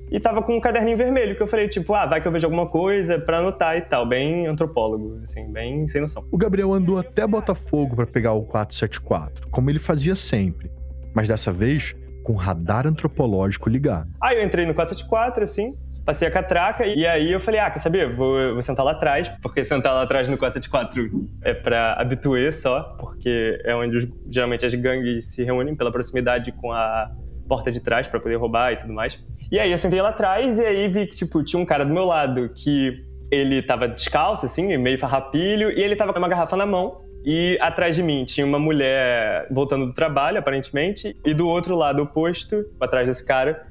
[0.08, 2.46] E tava com um caderninho vermelho, que eu falei, tipo, ah, vai que eu vejo
[2.46, 4.06] alguma coisa pra anotar e tal.
[4.06, 6.24] Bem antropólogo, assim, bem sem noção.
[6.30, 10.70] O Gabriel andou até Botafogo para pegar o 474, como ele fazia sempre.
[11.12, 14.10] Mas dessa vez, com radar antropológico ligado.
[14.20, 17.78] Aí eu entrei no 474, assim, passei a catraca e aí eu falei, ah, quer
[17.78, 18.12] saber?
[18.12, 22.96] Vou, vou sentar lá atrás, porque sentar lá atrás no 474 é pra habituê só,
[22.98, 27.12] porque é onde geralmente as gangues se reúnem pela proximidade com a
[27.48, 29.16] porta de trás para poder roubar e tudo mais.
[29.52, 31.94] E aí eu sentei lá atrás e aí vi que, tipo, tinha um cara do
[31.94, 36.56] meu lado que ele tava descalço, assim, meio farrapilho, e ele tava com uma garrafa
[36.56, 37.05] na mão.
[37.26, 42.00] E atrás de mim tinha uma mulher voltando do trabalho, aparentemente, e do outro lado
[42.00, 43.66] oposto, atrás desse cara,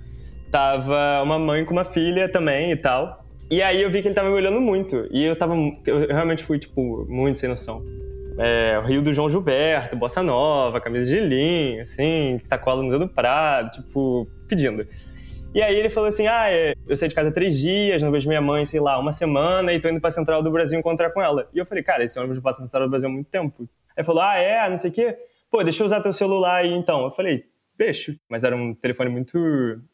[0.52, 3.26] tava uma mãe com uma filha também e tal.
[3.50, 5.08] E aí eu vi que ele tava me olhando muito.
[5.10, 5.56] E eu tava.
[5.86, 7.82] Eu realmente fui, tipo, muito sem noção.
[8.38, 13.00] É, o Rio do João Gilberto, Bossa Nova, camisa de linho, assim, sacola no Museu
[13.00, 14.86] do Prado, tipo, pedindo.
[15.56, 18.28] E aí ele falou assim: Ah, é, eu saí de casa três dias, não vejo
[18.28, 21.22] minha mãe, sei lá, uma semana, e tô indo pra Central do Brasil encontrar com
[21.22, 21.50] ela.
[21.54, 23.66] E eu falei, cara, esse ônibus passa na Central do Brasil há muito tempo.
[23.96, 25.18] Aí falou: Ah, é, não sei o quê.
[25.50, 27.06] Pô, deixa eu usar teu celular aí então.
[27.06, 27.46] Eu falei,
[27.78, 28.20] peixe.
[28.30, 29.40] Mas era um telefone muito.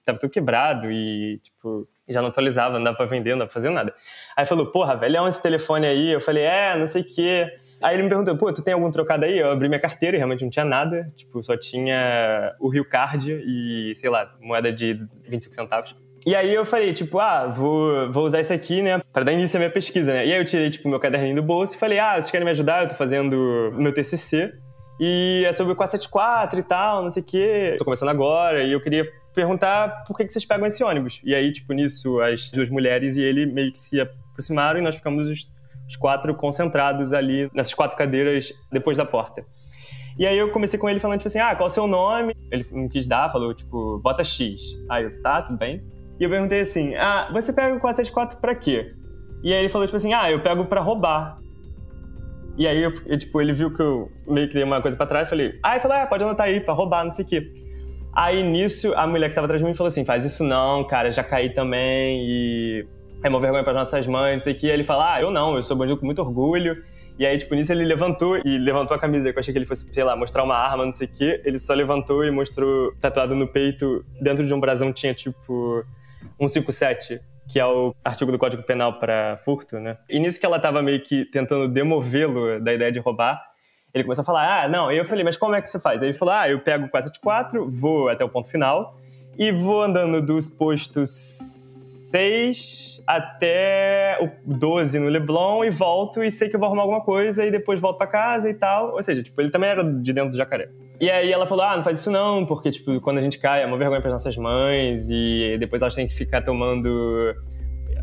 [0.04, 3.54] tava tudo quebrado e, tipo, já não atualizava, não dava pra vender, não dava pra
[3.54, 3.94] fazer nada.
[4.36, 6.10] Aí falou, porra, velho, é esse telefone aí?
[6.10, 7.48] Eu falei, é, não sei o quê.
[7.82, 9.40] Aí ele me perguntou, pô, tu tem algum trocado aí?
[9.40, 11.12] Eu abri minha carteira e realmente não tinha nada.
[11.16, 15.96] Tipo, só tinha o Rio Card e, sei lá, moeda de 25 centavos.
[16.26, 19.58] E aí eu falei, tipo, ah, vou, vou usar isso aqui, né, para dar início
[19.58, 20.28] à minha pesquisa, né?
[20.28, 22.52] E aí eu tirei, tipo, meu caderninho do bolso e falei, ah, vocês querem me
[22.52, 22.84] ajudar?
[22.84, 24.54] Eu tô fazendo meu TCC.
[25.00, 27.76] E é sobre o 474 e tal, não sei o quê.
[27.80, 31.20] Tô começando agora e eu queria perguntar por que, que vocês pegam esse ônibus.
[31.24, 34.96] E aí, tipo, nisso, as duas mulheres e ele meio que se aproximaram e nós
[34.96, 35.50] ficamos os,
[35.92, 39.46] os quatro concentrados ali nessas quatro cadeiras depois da porta.
[40.18, 42.36] E aí eu comecei com ele falando, tipo assim, ah, qual é o seu nome?
[42.50, 44.62] Ele não quis dar, falou, tipo, bota X.
[44.90, 45.84] Aí eu, tá, tudo bem.
[46.20, 48.94] E eu perguntei assim, ah, você pega o 474 pra quê?
[49.44, 51.40] E aí ele falou, tipo assim, ah, eu pego pra roubar.
[52.58, 55.06] E aí, eu, eu, tipo, ele viu que eu meio que dei uma coisa pra
[55.06, 57.54] trás, falei, ah, ele falou, ah, pode anotar aí pra roubar, não sei o quê.
[58.14, 61.12] Aí, nisso, a mulher que tava atrás de mim falou assim, faz isso não, cara,
[61.12, 62.88] já caí também e
[63.24, 64.58] é uma vergonha para nossas mães, não sei o.
[64.64, 66.84] Aí ele fala, ah, eu não, eu sou bandido com muito orgulho.
[67.20, 69.66] E aí, tipo, nisso ele levantou e levantou a camisa, que eu achei que ele
[69.66, 71.42] fosse, sei lá, mostrar uma arma, não sei o quê.
[71.46, 75.86] Ele só levantou e mostrou, tatuado no peito, dentro de um brasão tinha, tipo,
[76.40, 79.98] um 57 que é o artigo do Código Penal para furto, né?
[80.10, 83.44] E nisso que ela estava meio que tentando demovê-lo da ideia de roubar,
[83.94, 84.90] ele começou a falar: "Ah, não".
[84.90, 86.02] E eu falei: "Mas como é que você faz?".
[86.02, 88.98] Aí ele falou: "Ah, eu pego o 474, vou até o ponto final
[89.38, 91.10] e vou andando dos postos
[92.10, 97.02] 6 até o 12 no Leblon e volto e sei que eu vou arrumar alguma
[97.02, 98.94] coisa e depois volto para casa e tal".
[98.94, 100.70] Ou seja, tipo, ele também era de dentro do jacaré.
[101.00, 103.64] E aí ela falou: ah, não faz isso não, porque, tipo, quando a gente cai
[103.64, 107.36] é uma vergonha para nossas mães e depois elas têm que ficar tomando.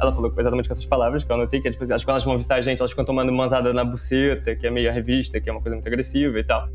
[0.00, 2.24] Ela falou exatamente com essas palavras que eu anotei, que é, tipo, acho que elas
[2.24, 5.40] vão visitar a gente, elas ficam tomando manzada na buceta, que é meio a revista,
[5.40, 6.68] que é uma coisa muito agressiva e tal.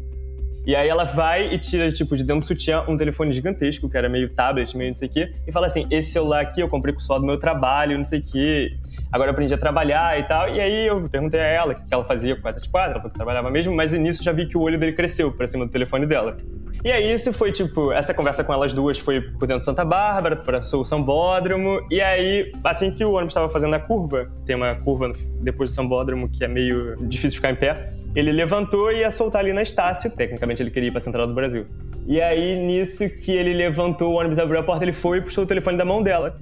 [0.66, 3.98] E aí ela vai e tira, tipo, de dentro do sutiã um telefone gigantesco, que
[3.98, 6.70] era meio tablet, meio não sei o quê, e fala assim: esse celular aqui eu
[6.70, 8.78] comprei com o do meu trabalho, não sei o quê.
[9.12, 10.50] Agora eu aprendi a trabalhar e tal.
[10.50, 13.10] E aí eu perguntei a ela o que ela fazia com essa tipo, ela falou
[13.10, 15.72] que trabalhava mesmo, mas nisso já vi que o olho dele cresceu pra cima do
[15.72, 16.38] telefone dela.
[16.84, 19.86] E aí isso foi tipo, essa conversa com elas duas foi por dentro de Santa
[19.86, 24.54] Bárbara, para o Sambódromo, e aí assim que o ônibus estava fazendo a curva, tem
[24.54, 29.00] uma curva depois do Sambódromo que é meio difícil ficar em pé, ele levantou e
[29.00, 31.66] ia soltar ali na Estácio, tecnicamente ele queria ir para Central do Brasil.
[32.06, 35.44] E aí nisso que ele levantou, o ônibus abriu a porta, ele foi e puxou
[35.44, 36.40] o telefone da mão dela.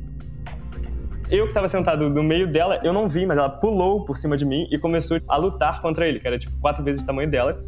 [1.30, 4.36] Eu que tava sentado no meio dela, eu não vi, mas ela pulou por cima
[4.36, 7.30] de mim e começou a lutar contra ele, que era tipo quatro vezes o tamanho
[7.30, 7.64] dela.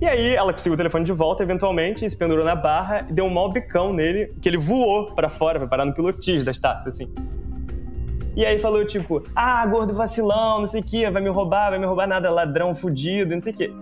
[0.00, 3.24] E aí ela conseguiu o telefone de volta, eventualmente, se pendurou na barra e deu
[3.24, 6.94] um mau bicão nele, que ele voou para fora, foi parar no pilotis das taças,
[6.94, 7.08] assim.
[8.36, 11.78] E aí falou, tipo, ah, gordo vacilão, não sei o que, vai me roubar, vai
[11.78, 13.72] me roubar nada, ladrão fudido, não sei o que.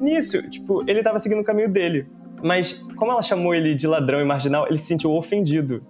[0.00, 2.06] Nisso, tipo, ele tava seguindo o caminho dele.
[2.42, 5.82] Mas como ela chamou ele de ladrão e marginal, ele se sentiu ofendido.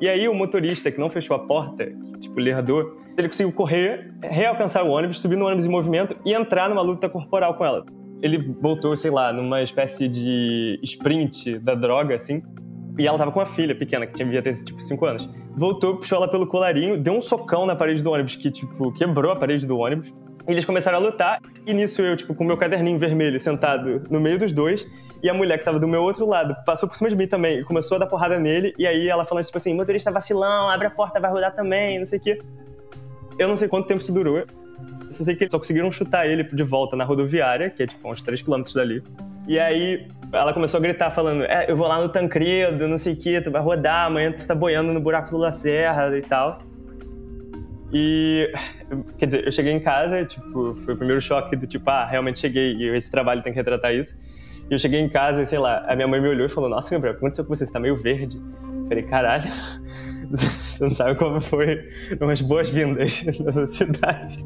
[0.00, 4.12] E aí o motorista que não fechou a porta, que, tipo, lerdou, ele conseguiu correr,
[4.20, 7.84] realcançar o ônibus, subir no ônibus em movimento e entrar numa luta corporal com ela.
[8.20, 12.42] Ele voltou, sei lá, numa espécie de sprint da droga, assim,
[12.98, 15.28] e ela tava com uma filha pequena, que tinha, devia ter, tipo, 5 anos.
[15.56, 19.32] Voltou, puxou ela pelo colarinho, deu um socão na parede do ônibus, que, tipo, quebrou
[19.32, 20.12] a parede do ônibus.
[20.46, 24.38] Eles começaram a lutar, e nisso eu, tipo, com meu caderninho vermelho sentado no meio
[24.38, 24.86] dos dois,
[25.24, 27.60] e a mulher que tava do meu outro lado passou por cima de mim também
[27.60, 28.74] e começou a dar porrada nele.
[28.78, 32.04] E aí ela falando, tipo assim, motorista vacilão, abre a porta, vai rodar também, não
[32.04, 32.38] sei o quê.
[33.38, 34.36] Eu não sei quanto tempo isso durou.
[34.36, 34.46] Eu
[35.10, 38.06] só sei que eles só conseguiram chutar ele de volta na rodoviária, que é tipo
[38.06, 39.02] uns 3 km dali.
[39.46, 43.12] E aí ela começou a gritar, falando: é, eu vou lá no Tancredo, não sei
[43.12, 46.62] o que, tu vai rodar, amanhã tu tá boiando no buraco do Lacerda e tal.
[47.92, 48.50] E,
[49.16, 52.40] quer dizer, eu cheguei em casa, tipo, foi o primeiro choque do tipo, ah, realmente
[52.40, 54.18] cheguei e esse trabalho tem que retratar isso.
[54.68, 56.68] E eu cheguei em casa e, sei lá, a minha mãe me olhou e falou:
[56.68, 57.66] Nossa, Gabriel, o que aconteceu com você?
[57.66, 58.36] Você tá meio verde.
[58.38, 59.50] Eu falei: Caralho,
[60.32, 60.48] você
[60.80, 61.88] não sabe como foi
[62.20, 64.44] umas boas-vindas nessa cidade.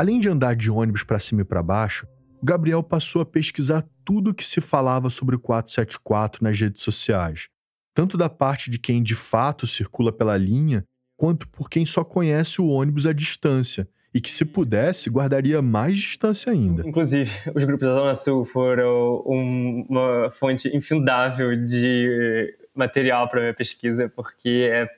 [0.00, 2.06] Além de andar de ônibus para cima e para baixo,
[2.40, 6.82] o Gabriel passou a pesquisar tudo o que se falava sobre o 474 nas redes
[6.82, 7.48] sociais,
[7.92, 10.86] tanto da parte de quem de fato circula pela linha,
[11.18, 15.98] quanto por quem só conhece o ônibus à distância e que, se pudesse, guardaria mais
[15.98, 16.82] distância ainda.
[16.88, 24.08] Inclusive, os grupos da Zona Sul foram uma fonte infindável de material para minha pesquisa,
[24.08, 24.88] porque é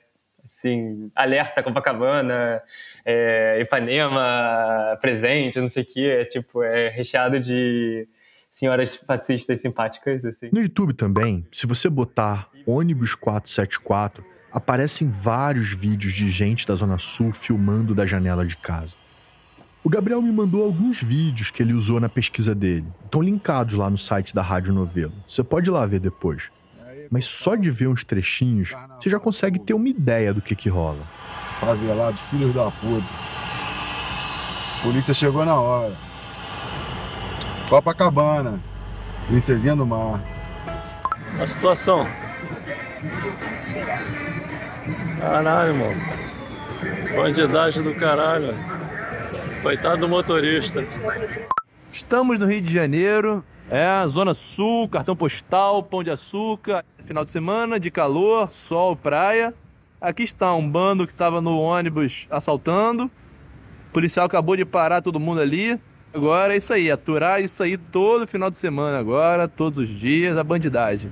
[0.45, 2.61] assim, alerta Copacabana,
[3.05, 8.07] é, Ipanema presente, não sei o que, é tipo, é recheado de
[8.51, 10.49] senhoras fascistas simpáticas, assim.
[10.51, 16.99] No YouTube também, se você botar ônibus 474, aparecem vários vídeos de gente da Zona
[16.99, 18.95] Sul filmando da janela de casa.
[19.83, 22.85] O Gabriel me mandou alguns vídeos que ele usou na pesquisa dele.
[23.03, 25.11] Estão linkados lá no site da Rádio Novelo.
[25.27, 26.49] Você pode ir lá ver depois.
[27.13, 30.67] Mas só de ver uns trechinhos, você já consegue ter uma ideia do que que
[30.67, 31.05] rola.
[31.59, 33.05] Favelados, filhos da puta.
[34.81, 35.95] Polícia chegou na hora.
[37.69, 38.59] Copacabana,
[39.27, 40.23] princesinha do mar.
[41.39, 42.07] A situação.
[45.19, 46.01] Caralho, mano.
[47.15, 48.55] Bandidagem do caralho.
[49.61, 50.83] Coitado do motorista.
[51.91, 57.31] Estamos no Rio de Janeiro, é, Zona Sul, cartão postal, pão de açúcar, final de
[57.31, 59.51] semana, de calor, sol, praia.
[59.99, 63.05] Aqui está um bando que estava no ônibus assaltando.
[63.89, 65.79] O policial acabou de parar todo mundo ali.
[66.13, 70.37] Agora é isso aí, aturar isso aí todo final de semana agora, todos os dias,
[70.37, 71.11] a bandidagem.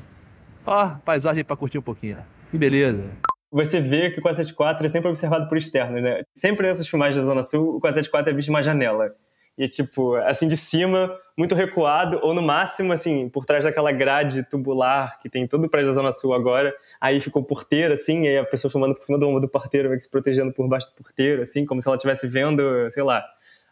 [0.63, 2.17] Ó, paisagem para curtir um pouquinho.
[2.51, 3.05] Que beleza.
[3.51, 6.21] Você vê que o 474 é sempre observado por externos, né?
[6.35, 9.15] Sempre nessas filmagens da Zona Sul, o 474 é visto de uma janela.
[9.57, 14.43] E, tipo, assim de cima, muito recuado, ou no máximo, assim, por trás daquela grade
[14.49, 16.73] tubular que tem todo o prédio da Zona Sul agora.
[16.99, 19.89] Aí ficou porteiro, assim, e aí a pessoa filmando por cima do ombro do porteiro,
[19.89, 23.03] meio que se protegendo por baixo do porteiro, assim, como se ela estivesse vendo, sei
[23.03, 23.23] lá,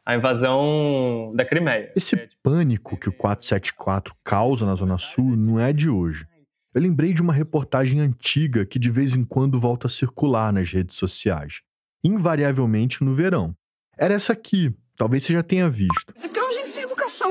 [0.05, 1.91] a invasão da Crimeia.
[1.95, 6.25] Esse é, tipo, pânico que o 474 causa na Zona Sul não é de hoje.
[6.73, 10.71] Eu lembrei de uma reportagem antiga que de vez em quando volta a circular nas
[10.71, 11.61] redes sociais,
[12.03, 13.55] invariavelmente no verão.
[13.97, 16.13] Era essa aqui, talvez você já tenha visto.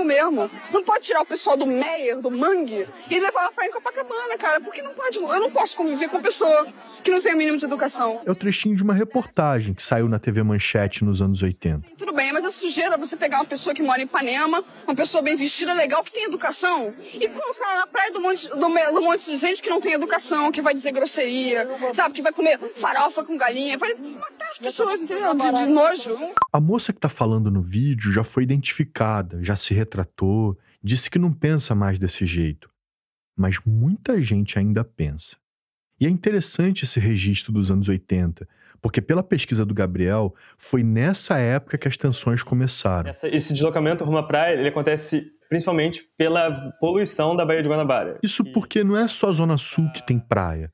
[0.05, 0.51] Mesmo.
[0.73, 4.61] Não pode tirar o pessoal do Meyer, do Mangue, e levar pra em Copacabana, cara,
[4.61, 5.19] porque não pode.
[5.19, 6.67] Eu não posso conviver com pessoa
[7.03, 8.21] que não tem o mínimo de educação.
[8.25, 11.89] É o trechinho de uma reportagem que saiu na TV Manchete nos anos 80.
[11.97, 15.23] Tudo bem, mas é sujeira você pegar uma pessoa que mora em Ipanema, uma pessoa
[15.23, 19.25] bem vestida, legal, que tem educação, e colocar na praia do monte, do, do monte
[19.25, 23.25] de gente que não tem educação, que vai dizer grosseria, sabe, que vai comer farofa
[23.25, 25.35] com galinha, vai matar as pessoas, entendeu?
[25.35, 26.19] De, de nojo.
[26.53, 31.19] A moça que tá falando no vídeo já foi identificada, já se retratou, disse que
[31.19, 32.71] não pensa mais desse jeito.
[33.37, 35.37] Mas muita gente ainda pensa.
[36.01, 38.47] E é interessante esse registro dos anos 80,
[38.81, 43.11] porque pela pesquisa do Gabriel, foi nessa época que as tensões começaram.
[43.11, 48.19] Essa, esse deslocamento rumo à praia, ele acontece principalmente pela poluição da Baía de Guanabara.
[48.23, 50.71] Isso porque não é só a Zona Sul que tem praia.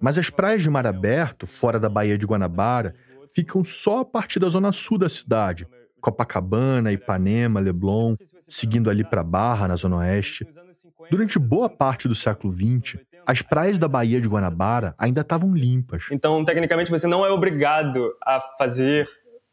[0.00, 2.94] Mas as praias de mar aberto, fora da Baía de Guanabara,
[3.34, 5.66] ficam só a partir da zona sul da cidade.
[6.00, 8.16] Copacabana, Ipanema, Leblon,
[8.48, 10.46] seguindo ali para Barra, na zona oeste.
[11.10, 16.06] Durante boa parte do século XX, as praias da Baía de Guanabara ainda estavam limpas.
[16.10, 19.08] Então, tecnicamente, você não é obrigado a fazer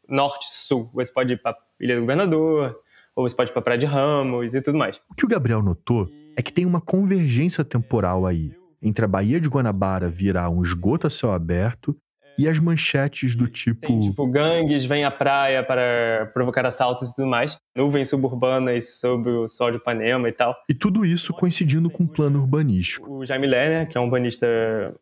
[0.08, 0.90] norte-sul.
[0.94, 2.80] Você pode ir para Ilha do Governador,
[3.14, 5.00] ou você pode ir para Praia de Ramos e tudo mais.
[5.10, 9.40] O que o Gabriel notou é que tem uma convergência temporal aí entre a Baía
[9.40, 11.96] de Guanabara virar um esgoto a céu aberto
[12.38, 13.86] E as manchetes do tipo.
[13.86, 17.56] Tem, tipo, gangues vêm à praia para provocar assaltos e tudo mais.
[17.74, 20.56] Nuvens suburbanas sob o sol de Ipanema e tal.
[20.68, 23.10] E tudo isso coincidindo com um plano urbanístico.
[23.10, 24.46] O Jaime Lerner, que é um urbanista,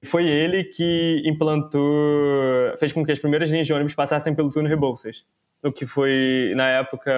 [0.03, 1.82] foi ele que implantou,
[2.78, 5.24] fez com que as primeiras linhas de ônibus passassem pelo túnel Rebouças.
[5.62, 7.11] O que foi, na época,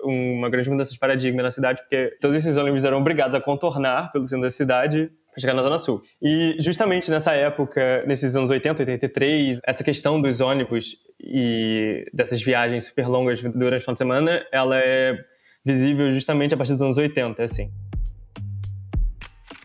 [0.00, 4.10] uma grande mudança de paradigma na cidade, porque todos esses ônibus eram obrigados a contornar
[4.10, 6.02] pelo centro da cidade para chegar na Zona Sul.
[6.20, 12.86] E justamente nessa época, nesses anos 80, 83, essa questão dos ônibus e dessas viagens
[12.86, 15.16] super longas durante o final de semana, ela é
[15.64, 17.70] visível justamente a partir dos anos 80, assim.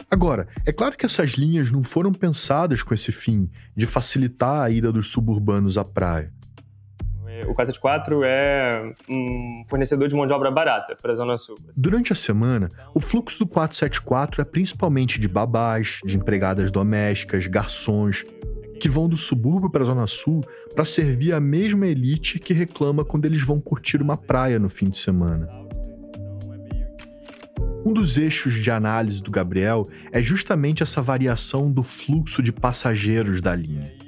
[0.09, 4.70] Agora, é claro que essas linhas não foram pensadas com esse fim de facilitar a
[4.70, 6.32] ida dos suburbanos à praia.
[7.47, 11.55] O 474 é um fornecedor de mão de obra barata para a Zona Sul.
[11.75, 18.23] Durante a semana, o fluxo do 474 é principalmente de babás, de empregadas domésticas, garçons,
[18.79, 20.43] que vão do subúrbio para a Zona Sul
[20.73, 24.89] para servir a mesma elite que reclama quando eles vão curtir uma praia no fim
[24.89, 25.47] de semana.
[27.85, 33.41] Um dos eixos de análise do Gabriel é justamente essa variação do fluxo de passageiros
[33.41, 34.05] da linha.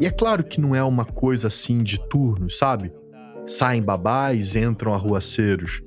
[0.00, 2.92] E é claro que não é uma coisa assim de turnos, sabe?
[3.46, 5.82] Saem babás, entram arruaceiros.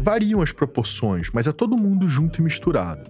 [0.00, 3.08] Variam as proporções, mas é todo mundo junto e misturado.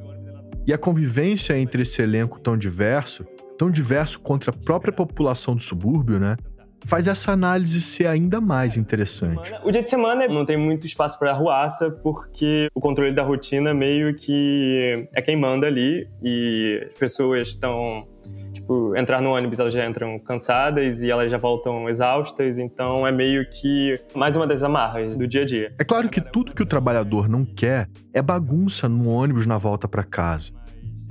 [0.67, 3.25] E a convivência entre esse elenco tão diverso,
[3.57, 6.37] tão diverso contra a própria população do subúrbio, né?
[6.85, 9.53] Faz essa análise ser ainda mais interessante.
[9.65, 13.73] O dia de semana não tem muito espaço para arruaça, porque o controle da rotina
[13.73, 18.07] meio que é quem manda ali e as pessoas estão
[18.53, 23.13] tipo, entrar no ônibus, elas já entram cansadas e elas já voltam exaustas, então é
[23.13, 25.75] meio que mais uma das amarras do dia a dia.
[25.79, 29.89] É claro que tudo que o trabalhador não quer é bagunça no ônibus na volta
[29.89, 30.53] para casa.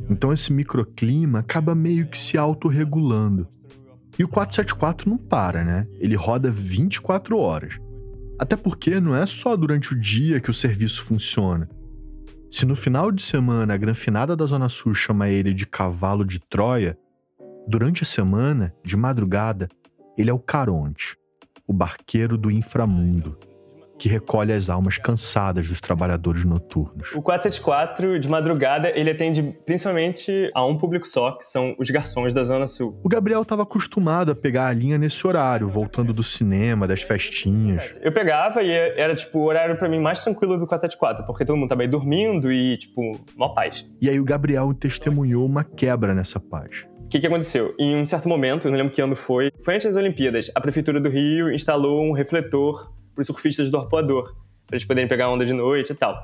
[0.09, 3.47] Então esse microclima acaba meio que se autorregulando.
[4.19, 5.87] E o 474 não para, né?
[5.99, 7.77] Ele roda 24 horas.
[8.39, 11.67] Até porque não é só durante o dia que o serviço funciona.
[12.49, 16.39] Se no final de semana a granfinada da Zona Sul chama ele de cavalo de
[16.39, 16.97] Troia,
[17.69, 19.67] Durante a semana, de madrugada,
[20.17, 21.17] ele é o Caronte,
[21.67, 23.37] o barqueiro do inframundo,
[23.99, 27.11] que recolhe as almas cansadas dos trabalhadores noturnos.
[27.13, 32.33] O 474, de madrugada, ele atende principalmente a um público só, que são os garçons
[32.33, 32.97] da Zona Sul.
[33.03, 37.99] O Gabriel estava acostumado a pegar a linha nesse horário, voltando do cinema, das festinhas.
[38.01, 41.57] Eu pegava e era, tipo, o horário para mim mais tranquilo do 474, porque todo
[41.57, 43.85] mundo tava aí dormindo e, tipo, mó paz.
[44.01, 46.85] E aí o Gabriel testemunhou uma quebra nessa paz.
[47.07, 47.73] O que, que aconteceu?
[47.79, 50.59] Em um certo momento, eu não lembro que ano foi, foi antes das Olimpíadas, a
[50.59, 54.35] Prefeitura do Rio instalou um refletor para os surfistas do arpoador,
[54.65, 56.19] para eles poderem pegar onda de noite e tal.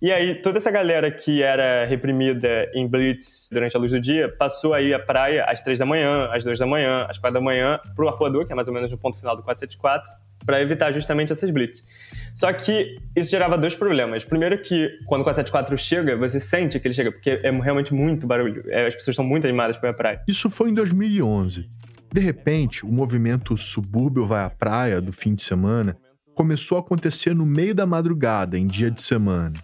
[0.00, 4.28] E aí, toda essa galera que era reprimida em blitz durante a luz do dia
[4.38, 7.44] passou aí a praia às três da manhã, às duas da manhã, às quatro da
[7.44, 10.08] manhã, para o arpoador, que é mais ou menos o ponto final do 474,
[10.46, 11.88] para evitar justamente essas blitz.
[12.34, 14.24] Só que isso gerava dois problemas.
[14.24, 18.26] Primeiro que quando o 474 chega, você sente que ele chega, porque é realmente muito
[18.26, 18.64] barulho.
[18.68, 20.22] É, as pessoas estão muito animadas para à praia.
[20.26, 21.68] Isso foi em 2011.
[22.12, 25.96] De repente, o movimento Subúrbio vai à praia do fim de semana
[26.34, 29.62] começou a acontecer no meio da madrugada, em dia de semana.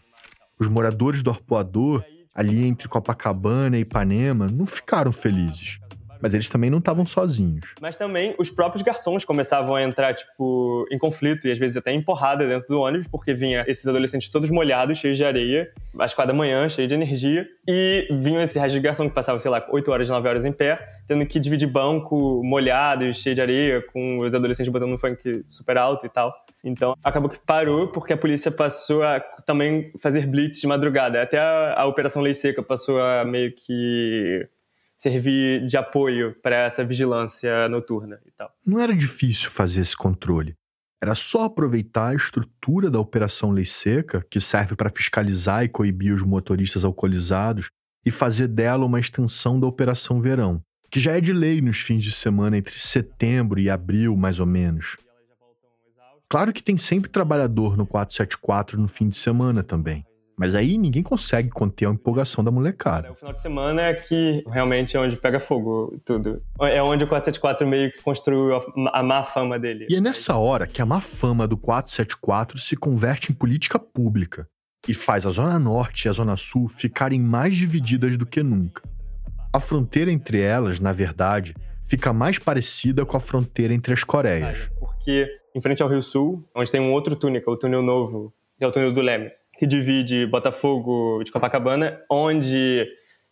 [0.58, 2.04] Os moradores do Arpoador,
[2.34, 5.78] ali entre Copacabana e Ipanema, não ficaram felizes.
[6.20, 7.74] Mas eles também não estavam sozinhos.
[7.80, 11.92] Mas também os próprios garçons começavam a entrar, tipo, em conflito e às vezes até
[11.92, 16.14] em porrada dentro do ônibus, porque vinha esses adolescentes todos molhados, cheios de areia, às
[16.14, 19.50] quatro da manhã, cheios de energia, e vinham esses restos de garçom que passavam, sei
[19.50, 23.82] lá, 8 horas, 9 horas em pé, tendo que dividir banco molhado, cheio de areia,
[23.92, 26.34] com os adolescentes botando um funk super alto e tal.
[26.62, 31.22] Então, acabou que parou porque a polícia passou a também fazer blitz de madrugada.
[31.22, 34.46] Até a, a Operação Lei Seca passou a meio que
[34.98, 38.52] servir de apoio para essa vigilância noturna e tal.
[38.66, 40.56] Não era difícil fazer esse controle.
[41.00, 46.12] Era só aproveitar a estrutura da Operação Lei Seca, que serve para fiscalizar e coibir
[46.12, 47.70] os motoristas alcoolizados,
[48.04, 52.02] e fazer dela uma extensão da Operação Verão, que já é de lei nos fins
[52.02, 54.96] de semana entre setembro e abril, mais ou menos.
[56.28, 60.04] Claro que tem sempre trabalhador no 474 no fim de semana também.
[60.38, 63.10] Mas aí ninguém consegue conter a empolgação da molecada.
[63.10, 66.40] O final de semana é que realmente é onde pega fogo tudo.
[66.60, 68.56] É onde o 474 meio que construiu
[68.92, 69.86] a, má fama dele.
[69.90, 74.48] E é nessa hora que a má fama do 474 se converte em política pública
[74.86, 78.82] e faz a Zona Norte e a Zona Sul ficarem mais divididas do que nunca.
[79.52, 84.70] A fronteira entre elas, na verdade, fica mais parecida com a fronteira entre as Coreias.
[84.78, 87.82] Porque em frente ao Rio Sul, onde tem um outro túnel, que é o túnel
[87.82, 92.86] novo, que é o túnel do Leme, que divide Botafogo de Copacabana, onde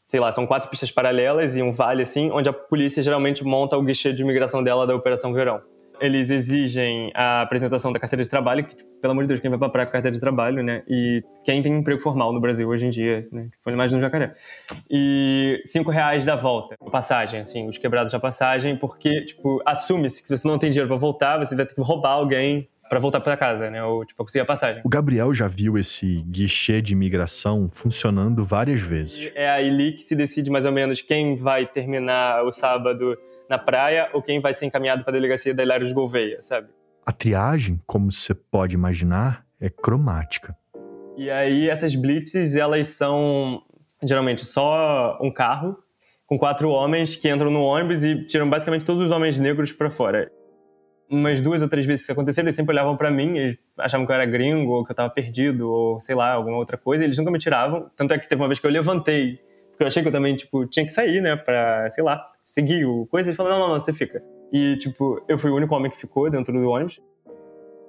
[0.07, 3.77] sei lá, são quatro pistas paralelas e um vale assim, onde a polícia geralmente monta
[3.77, 5.61] o guichê de imigração dela da Operação Verão.
[5.99, 9.49] Eles exigem a apresentação da carteira de trabalho, que, tipo, pelo amor de Deus, quem
[9.49, 10.83] vai pra praia com carteira de trabalho, né?
[10.87, 13.49] E quem tem emprego formal no Brasil hoje em dia, né?
[13.51, 14.35] Tipo, mais no jacaré.
[14.91, 20.29] E cinco reais da volta, passagem, assim, os quebrados da passagem, porque, tipo, assume-se que
[20.29, 23.20] se você não tem dinheiro para voltar, você vai ter que roubar alguém para voltar
[23.20, 23.82] para casa, né?
[23.82, 24.82] Ou tipo conseguir a passagem.
[24.84, 29.30] O Gabriel já viu esse guichê de imigração funcionando várias vezes.
[29.34, 33.16] É ali que se decide mais ou menos quem vai terminar o sábado
[33.49, 36.68] na praia ou quem vai ser encaminhado para a delegacia da Hilário de Gouveia, sabe?
[37.05, 40.57] A triagem, como você pode imaginar, é cromática.
[41.16, 43.62] E aí essas blitzes, elas são
[44.03, 45.76] geralmente só um carro
[46.26, 49.89] com quatro homens que entram no ônibus e tiram basicamente todos os homens negros para
[49.89, 50.30] fora
[51.11, 54.07] umas duas ou três vezes que isso aconteceu, eles sempre olhavam para mim, eles achavam
[54.07, 57.04] que eu era gringo, ou que eu tava perdido, ou sei lá, alguma outra coisa,
[57.04, 57.90] eles nunca me tiravam.
[57.96, 59.40] Tanto é que teve uma vez que eu levantei,
[59.70, 62.84] porque eu achei que eu também, tipo, tinha que sair, né, pra, sei lá, seguir
[62.84, 63.28] o coisa.
[63.28, 64.22] Eles falaram, não, não, não, você fica.
[64.52, 67.00] E, tipo, eu fui o único homem que ficou dentro do ônibus.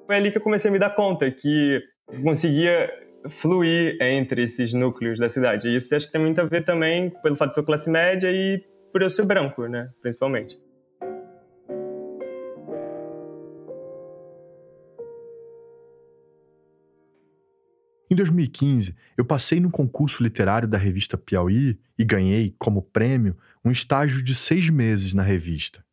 [0.05, 1.81] Foi ali que eu comecei a me dar conta que
[2.23, 2.89] conseguia
[3.29, 5.67] fluir entre esses núcleos da cidade.
[5.67, 8.31] E isso acho que tem muito a ver também pelo fato de ser classe média
[8.31, 10.57] e por eu ser branco, né, principalmente.
[18.09, 23.71] Em 2015, eu passei no concurso literário da revista Piauí e ganhei, como prêmio, um
[23.71, 25.83] estágio de seis meses na revista.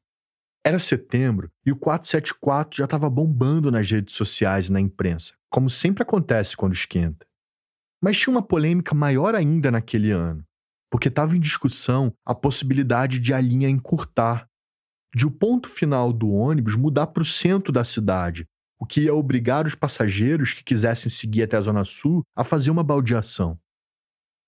[0.65, 5.69] Era setembro e o 474 já estava bombando nas redes sociais e na imprensa, como
[5.69, 7.27] sempre acontece quando esquenta.
[8.01, 10.45] Mas tinha uma polêmica maior ainda naquele ano,
[10.91, 14.49] porque estava em discussão a possibilidade de a linha encurtar,
[15.15, 18.47] de o ponto final do ônibus mudar para o centro da cidade,
[18.85, 22.71] o que ia obrigar os passageiros que quisessem seguir até a Zona Sul a fazer
[22.71, 23.59] uma baldeação.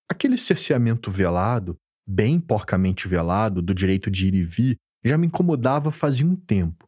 [0.07, 1.75] Aquele cerceamento velado,
[2.07, 6.87] bem porcamente velado, do direito de ir e vir, já me incomodava fazia um tempo.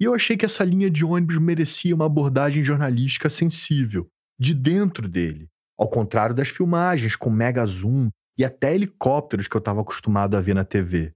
[0.00, 4.08] E eu achei que essa linha de ônibus merecia uma abordagem jornalística sensível,
[4.38, 9.60] de dentro dele, ao contrário das filmagens com mega zoom e até helicópteros que eu
[9.60, 11.12] estava acostumado a ver na TV.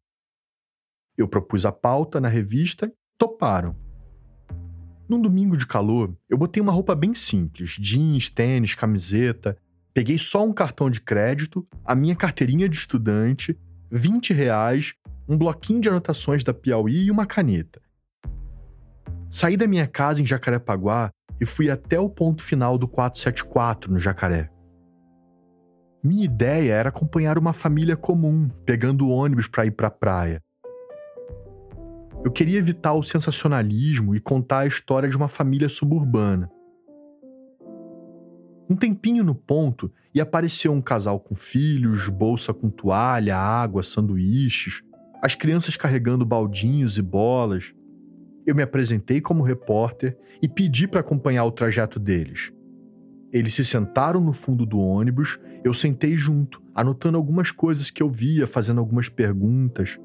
[1.17, 3.80] Eu propus a pauta na revista toparam.
[5.11, 9.57] Num domingo de calor, eu botei uma roupa bem simples, jeans, tênis, camiseta.
[9.93, 13.59] Peguei só um cartão de crédito, a minha carteirinha de estudante,
[13.91, 14.95] 20 reais,
[15.29, 17.83] um bloquinho de anotações da Piauí e uma caneta.
[19.29, 23.99] Saí da minha casa em Jacarepaguá e fui até o ponto final do 474 no
[23.99, 24.49] Jacaré.
[26.05, 30.41] Minha ideia era acompanhar uma família comum, pegando ônibus para ir para a praia.
[32.23, 36.51] Eu queria evitar o sensacionalismo e contar a história de uma família suburbana.
[38.69, 44.83] Um tempinho no ponto e apareceu um casal com filhos, bolsa com toalha, água, sanduíches,
[45.23, 47.73] as crianças carregando baldinhos e bolas.
[48.47, 52.53] Eu me apresentei como repórter e pedi para acompanhar o trajeto deles.
[53.33, 58.11] Eles se sentaram no fundo do ônibus, eu sentei junto, anotando algumas coisas que eu
[58.11, 59.99] via, fazendo algumas perguntas.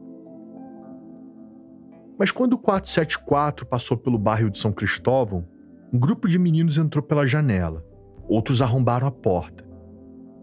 [2.18, 5.46] Mas quando o 474 passou pelo bairro de São Cristóvão,
[5.94, 7.86] um grupo de meninos entrou pela janela.
[8.28, 9.66] Outros arrombaram a porta.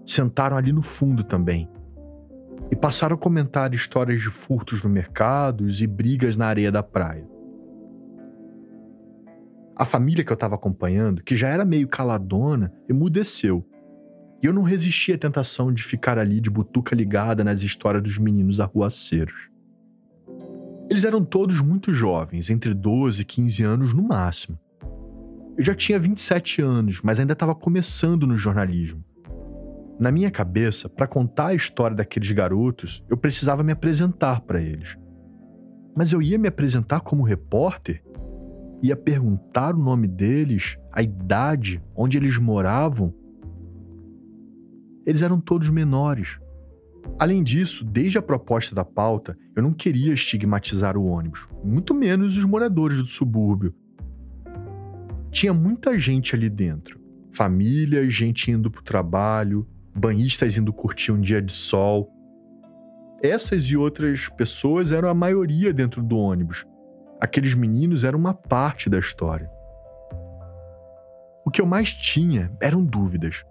[0.07, 1.69] Sentaram ali no fundo também.
[2.71, 7.27] E passaram a comentar histórias de furtos no mercado e brigas na areia da praia.
[9.75, 13.67] A família que eu estava acompanhando, que já era meio caladona, emudeceu.
[14.43, 18.19] E eu não resisti à tentação de ficar ali de butuca ligada nas histórias dos
[18.19, 19.52] meninos arruaceiros.
[20.91, 24.59] Eles eram todos muito jovens, entre 12 e 15 anos no máximo.
[25.57, 29.05] Eu já tinha 27 anos, mas ainda estava começando no jornalismo.
[29.99, 34.97] Na minha cabeça, para contar a história daqueles garotos, eu precisava me apresentar para eles.
[35.95, 38.03] Mas eu ia me apresentar como repórter?
[38.83, 43.15] Ia perguntar o nome deles, a idade, onde eles moravam?
[45.07, 46.39] Eles eram todos menores,
[47.19, 52.37] Além disso, desde a proposta da pauta, eu não queria estigmatizar o ônibus, muito menos
[52.37, 53.75] os moradores do subúrbio.
[55.31, 57.01] Tinha muita gente ali dentro.
[57.33, 62.11] Família, gente indo para o trabalho, banhistas indo curtir um dia de sol.
[63.23, 66.67] Essas e outras pessoas eram a maioria dentro do ônibus.
[67.21, 69.49] Aqueles meninos eram uma parte da história.
[71.45, 73.45] O que eu mais tinha eram dúvidas,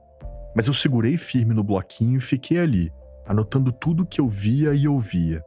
[0.55, 2.91] mas eu segurei firme no bloquinho e fiquei ali,
[3.25, 5.43] anotando tudo que eu via e ouvia.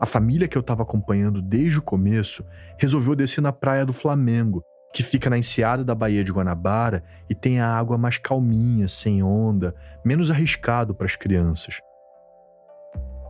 [0.00, 2.44] A família que eu estava acompanhando desde o começo
[2.78, 4.62] resolveu descer na praia do Flamengo,
[4.92, 9.22] que fica na enseada da Baía de Guanabara e tem a água mais calminha, sem
[9.22, 11.80] onda, menos arriscado para as crianças.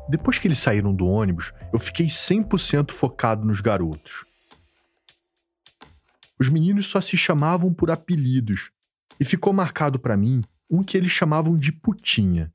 [0.08, 4.24] Depois que eles saíram do ônibus, eu fiquei 100% focado nos garotos.
[6.38, 8.70] Os meninos só se chamavam por apelidos,
[9.18, 12.50] e ficou marcado para mim um que eles chamavam de Putinha.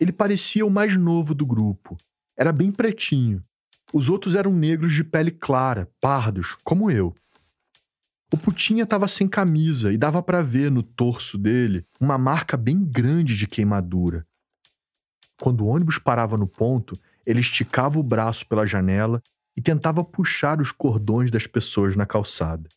[0.00, 1.96] Ele parecia o mais novo do grupo,
[2.36, 3.42] era bem pretinho.
[3.92, 7.14] Os outros eram negros de pele clara, pardos, como eu.
[8.32, 12.82] O Putinha estava sem camisa e dava para ver no torso dele uma marca bem
[12.82, 14.26] grande de queimadura.
[15.38, 19.22] Quando o ônibus parava no ponto, ele esticava o braço pela janela
[19.56, 22.68] e tentava puxar os cordões das pessoas na calçada.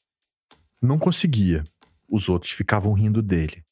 [0.82, 1.64] Não conseguia.
[2.08, 3.65] Os outros ficavam rindo dele.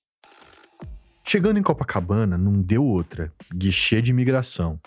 [1.25, 4.79] Chegando em Copacabana, não deu outra guichê de imigração.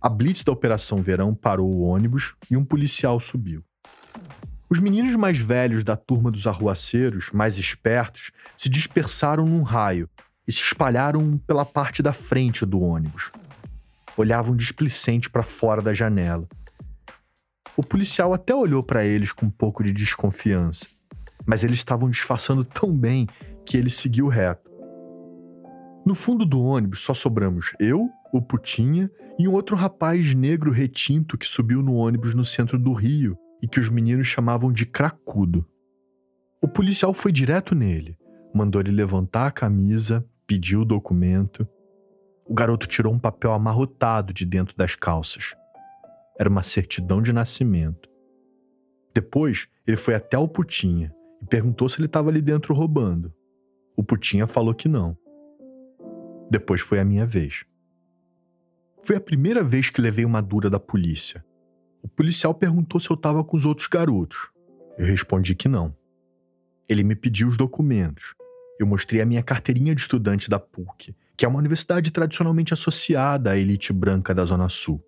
[0.00, 3.64] A blitz da Operação Verão parou o ônibus e um policial subiu.
[4.68, 10.08] Os meninos mais velhos da turma dos arruaceiros, mais espertos, se dispersaram num raio
[10.46, 13.32] e se espalharam pela parte da frente do ônibus.
[14.16, 16.46] Olhavam displicente para fora da janela.
[17.76, 20.86] O policial até olhou para eles com um pouco de desconfiança,
[21.46, 23.26] mas eles estavam disfarçando tão bem
[23.64, 24.73] que ele seguiu reto.
[26.04, 31.38] No fundo do ônibus só sobramos eu, o Putinha e um outro rapaz negro retinto
[31.38, 35.66] que subiu no ônibus no centro do Rio e que os meninos chamavam de cracudo.
[36.62, 38.18] O policial foi direto nele,
[38.54, 41.66] mandou ele levantar a camisa, pediu o documento.
[42.46, 45.54] O garoto tirou um papel amarrotado de dentro das calças.
[46.38, 48.10] Era uma certidão de nascimento.
[49.14, 53.32] Depois, ele foi até o Putinha e perguntou se ele estava ali dentro roubando.
[53.96, 55.16] O Putinha falou que não.
[56.50, 57.64] Depois foi a minha vez.
[59.02, 61.44] Foi a primeira vez que levei uma dura da polícia.
[62.02, 64.50] O policial perguntou se eu estava com os outros garotos.
[64.98, 65.94] Eu respondi que não.
[66.88, 68.34] Ele me pediu os documentos
[68.78, 73.52] eu mostrei a minha carteirinha de estudante da PUC, que é uma universidade tradicionalmente associada
[73.52, 75.02] à elite branca da Zona Sul.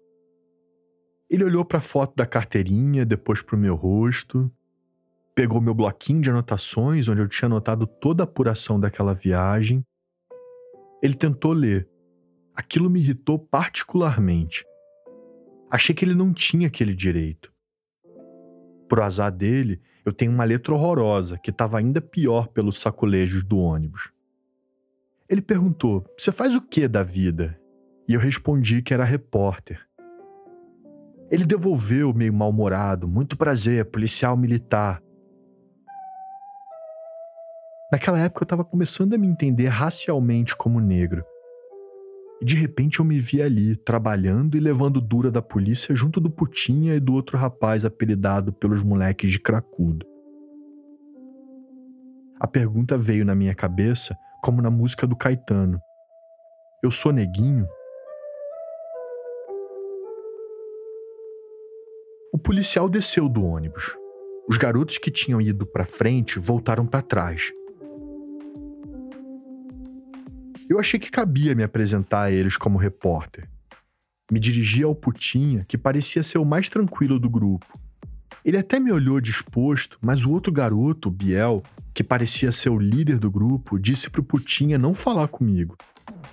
[1.28, 4.50] Ele olhou para a foto da carteirinha, depois para o meu rosto,
[5.34, 9.84] pegou meu bloquinho de anotações, onde eu tinha anotado toda a apuração daquela viagem.
[11.02, 11.88] Ele tentou ler.
[12.54, 14.64] Aquilo me irritou particularmente.
[15.70, 17.52] Achei que ele não tinha aquele direito.
[18.88, 23.58] Por azar dele, eu tenho uma letra horrorosa que estava ainda pior pelos sacolejos do
[23.58, 24.12] ônibus.
[25.28, 27.60] Ele perguntou: Você faz o que da vida?
[28.08, 29.84] E eu respondi que era repórter.
[31.28, 35.02] Ele devolveu meio mal-humorado: Muito prazer, policial militar.
[37.90, 41.24] Naquela época eu estava começando a me entender racialmente como negro.
[42.42, 46.28] E de repente eu me vi ali, trabalhando e levando dura da polícia junto do
[46.28, 50.04] Putinha e do outro rapaz apelidado pelos moleques de cracudo.
[52.40, 55.80] A pergunta veio na minha cabeça como na música do Caetano.
[56.82, 57.66] Eu sou neguinho?
[62.32, 63.96] O policial desceu do ônibus.
[64.48, 67.52] Os garotos que tinham ido para frente voltaram para trás
[70.68, 73.48] Eu achei que cabia me apresentar a eles como repórter.
[74.30, 77.78] Me dirigi ao Putinha, que parecia ser o mais tranquilo do grupo.
[78.44, 81.62] Ele até me olhou disposto, mas o outro garoto, Biel,
[81.94, 85.76] que parecia ser o líder do grupo, disse pro Putinha não falar comigo.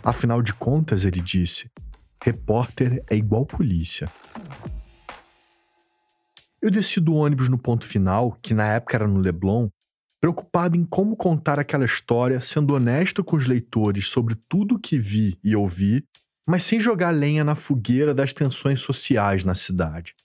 [0.04, 1.70] Afinal de contas, ele disse,
[2.24, 4.10] repórter é igual polícia.
[6.60, 9.70] Eu desci do ônibus no ponto final, que na época era no Leblon,
[10.24, 14.98] preocupado em como contar aquela história, sendo honesto com os leitores sobre tudo o que
[14.98, 16.02] vi e ouvi,
[16.48, 20.16] mas sem jogar lenha na fogueira das tensões sociais na cidade.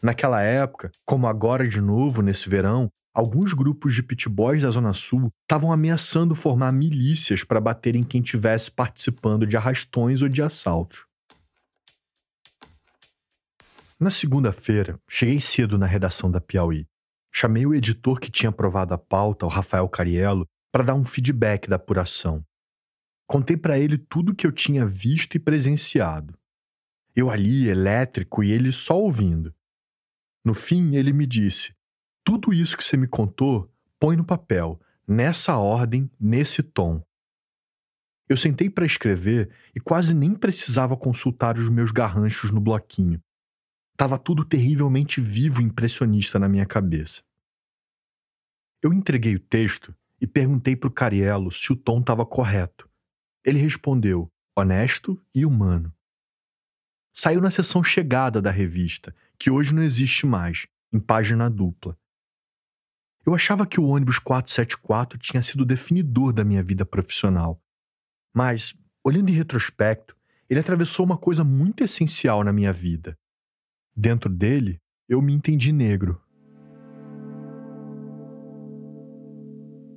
[0.00, 5.28] Naquela época, como agora de novo nesse verão, alguns grupos de pitboys da Zona Sul
[5.42, 11.04] estavam ameaçando formar milícias para bater em quem estivesse participando de arrastões ou de assaltos.
[13.98, 16.86] Na segunda-feira, cheguei cedo na redação da Piauí
[17.38, 21.68] Chamei o editor que tinha aprovado a pauta, o Rafael Cariello, para dar um feedback
[21.68, 22.42] da apuração.
[23.28, 26.34] Contei para ele tudo que eu tinha visto e presenciado.
[27.14, 29.54] Eu ali, elétrico, e ele só ouvindo.
[30.42, 31.74] No fim, ele me disse:
[32.24, 33.70] Tudo isso que você me contou,
[34.00, 37.04] põe no papel, nessa ordem, nesse tom.
[38.30, 43.20] Eu sentei para escrever e quase nem precisava consultar os meus garranchos no bloquinho.
[43.94, 47.25] Tava tudo terrivelmente vivo e impressionista na minha cabeça.
[48.86, 52.88] Eu entreguei o texto e perguntei para o Cariello se o tom estava correto.
[53.44, 55.92] Ele respondeu, honesto e humano.
[57.12, 61.98] Saiu na seção chegada da revista, que hoje não existe mais, em página dupla.
[63.26, 67.60] Eu achava que o ônibus 474 tinha sido definidor da minha vida profissional.
[68.32, 68.72] Mas,
[69.02, 70.16] olhando em retrospecto,
[70.48, 73.18] ele atravessou uma coisa muito essencial na minha vida.
[73.96, 76.24] Dentro dele, eu me entendi negro.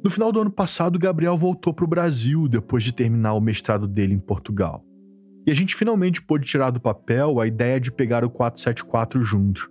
[0.01, 3.85] No final do ano passado, Gabriel voltou para o Brasil depois de terminar o mestrado
[3.85, 4.81] dele em Portugal.
[5.45, 9.67] E a gente finalmente pôde tirar do papel a ideia de pegar o 474 juntos.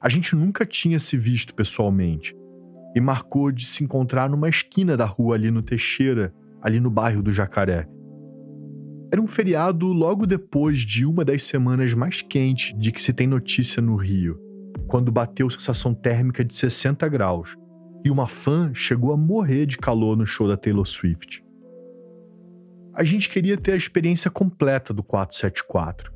[0.00, 2.36] A gente nunca tinha se visto pessoalmente
[2.94, 7.22] e marcou de se encontrar numa esquina da rua ali no Teixeira, ali no bairro
[7.22, 7.88] do Jacaré.
[9.10, 13.26] Era um feriado logo depois de uma das semanas mais quentes de que se tem
[13.26, 14.38] notícia no Rio,
[14.86, 17.56] quando bateu sensação térmica de 60 graus
[18.04, 21.44] e uma fã chegou a morrer de calor no show da Taylor Swift.
[22.94, 26.12] A gente queria ter a experiência completa do 474,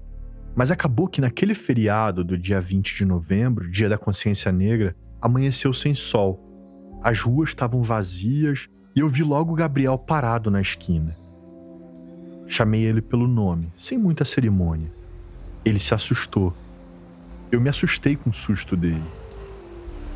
[0.54, 5.72] mas acabou que naquele feriado do dia 20 de novembro, dia da consciência negra, amanheceu
[5.72, 7.00] sem sol.
[7.02, 11.16] As ruas estavam vazias e eu vi logo Gabriel parado na esquina.
[12.46, 14.92] Chamei ele pelo nome, sem muita cerimônia.
[15.64, 16.52] Ele se assustou.
[17.50, 19.21] Eu me assustei com o susto dele.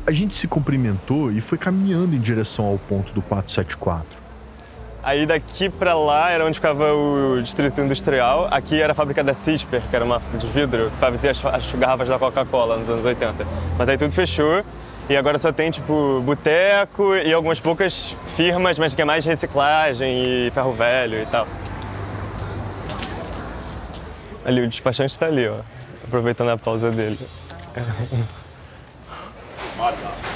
[0.07, 4.07] A gente se cumprimentou e foi caminhando em direção ao ponto do 474.
[5.03, 8.47] Aí daqui pra lá era onde ficava o distrito industrial.
[8.49, 11.73] Aqui era a fábrica da Cisper, que era uma de vidro, que fazia as, as
[11.73, 13.45] garrafas da Coca-Cola nos anos 80.
[13.77, 14.63] Mas aí tudo fechou
[15.09, 20.47] e agora só tem, tipo, boteco e algumas poucas firmas, mas que é mais reciclagem
[20.47, 21.45] e ferro velho e tal.
[24.45, 25.57] Ali, o despachante está ali, ó.
[26.05, 27.19] Aproveitando a pausa dele.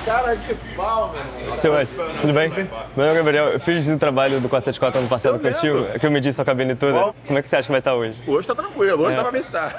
[0.06, 1.56] Cara de pau, meu irmão.
[1.56, 1.89] Seu Ed,
[2.22, 2.50] tudo bem?
[2.50, 2.68] Meu
[3.08, 3.46] nome é Gabriel.
[3.50, 6.94] Eu fiz o trabalho do 474 ano passado contigo, que eu medi sua cabine toda.
[6.94, 7.14] Bom.
[7.26, 8.16] Como é que você acha que vai estar hoje?
[8.28, 9.16] Hoje tá tranquilo, hoje É.
[9.18, 9.76] dá pra visitar.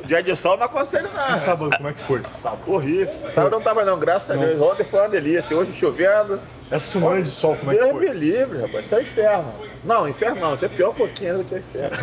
[0.06, 1.36] Dia de sol não aconselho nada.
[1.36, 2.22] E sábado, como é que foi?
[2.32, 3.14] Sábado horrível.
[3.32, 4.60] Sábado não tava não, graças a Deus.
[4.60, 6.40] Ontem foi uma delícia, hoje chovendo.
[6.70, 8.08] Essa semana de sol, como é que Deus foi?
[8.08, 8.86] me livre, rapaz.
[8.86, 9.52] Isso é inferno.
[9.86, 10.54] Não, inferno não.
[10.54, 11.96] Isso é pior um pouquinho do que inferno.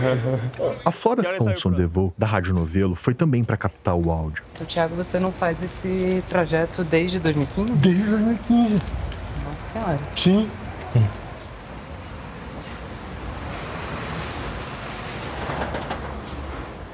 [0.85, 4.43] A Flora Thompson DeVoe, da Rádio Novelo, foi também para captar o áudio.
[4.59, 7.71] O Thiago, você não faz esse trajeto desde 2015?
[7.73, 8.73] Desde 2015.
[8.73, 9.99] Nossa senhora.
[10.15, 10.49] Sim.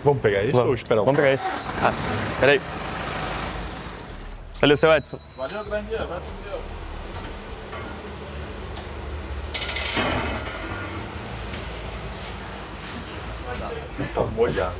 [0.03, 0.67] Vamos pegar isso Vamos.
[0.69, 1.49] ou esperar um Vamos pegar isso.
[1.83, 1.93] Ah,
[2.39, 2.61] peraí.
[4.61, 5.19] Valeu, seu Edson.
[5.37, 5.95] Valeu, grande.
[5.95, 6.21] Valeu.
[14.13, 14.73] Tá molhado.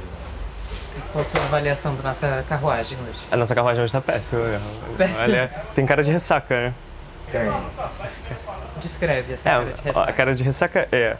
[1.12, 3.20] Qual a sua avaliação da nossa carruagem hoje?
[3.32, 4.42] A nossa carruagem hoje tá péssima.
[4.98, 5.22] Péssima?
[5.22, 6.74] Olha, tem cara de ressaca, né?
[8.80, 10.10] Descreve essa É, cara de ressaca.
[10.10, 11.18] a cara de ressaca é.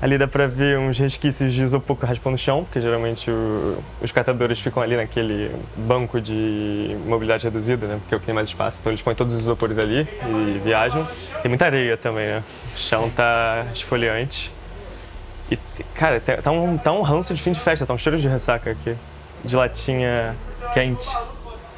[0.00, 3.82] Ali dá pra ver uns resquícios de isopor que raspam no chão, porque geralmente o-
[4.00, 7.96] os catadores ficam ali naquele banco de mobilidade reduzida, né?
[7.98, 8.78] Porque é o que tem mais espaço.
[8.80, 10.08] Então eles põem todos os isopores ali
[10.54, 11.04] e viajam.
[11.42, 12.44] Tem muita areia também, né?
[12.76, 14.52] O chão tá esfoliante.
[15.50, 15.56] E,
[15.94, 18.28] cara, tá- tá um, tá um ranço de fim de festa, tá um cheiro de
[18.28, 18.94] ressaca aqui.
[19.44, 20.34] De latinha
[20.74, 21.08] quente.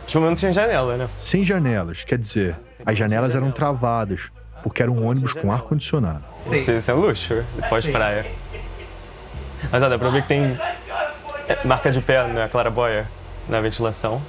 [0.06, 1.08] Tipo, não tinha janela, né?
[1.16, 4.22] Sem janelas, quer dizer, as janelas eram travadas,
[4.62, 6.24] porque era um ônibus com ar-condicionado.
[6.50, 8.26] Isso, isso é luxo, pós-praia.
[9.70, 10.58] Mas ó, dá pra ver que tem
[11.48, 13.06] é, marca de pé na clarabóia,
[13.48, 14.20] na ventilação.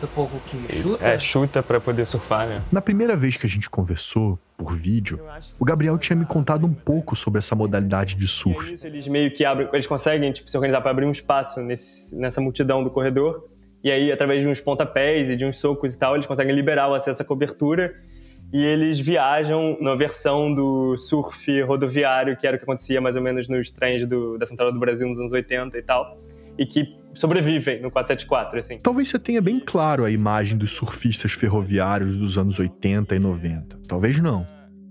[0.00, 1.04] Do povo que chuta?
[1.04, 2.62] É, chuta pra poder surfar, né?
[2.72, 5.20] Na primeira vez que a gente conversou, por vídeo,
[5.58, 8.74] o Gabriel tinha me contado um pouco sobre essa modalidade de surf.
[8.74, 12.16] Isso, eles meio que abrem, eles conseguem tipo, se organizar para abrir um espaço nesse,
[12.16, 13.46] nessa multidão do corredor.
[13.82, 16.88] E aí, através de uns pontapés e de uns socos e tal, eles conseguem liberar
[16.88, 17.94] o acesso à cobertura.
[18.52, 23.22] E eles viajam na versão do surf rodoviário, que era o que acontecia mais ou
[23.22, 26.16] menos nos trens do- da Central do Brasil nos anos 80 e tal.
[26.58, 28.78] E que sobrevivem no 474, assim.
[28.78, 33.80] Talvez você tenha bem claro a imagem dos surfistas ferroviários dos anos 80 e 90.
[33.88, 34.46] Talvez não.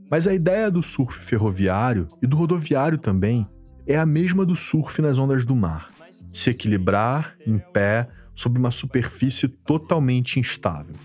[0.09, 3.47] Mas a ideia do surf ferroviário e do rodoviário também
[3.87, 5.89] é a mesma do surf nas ondas do mar.
[6.31, 10.95] Se equilibrar em pé sobre uma superfície totalmente instável.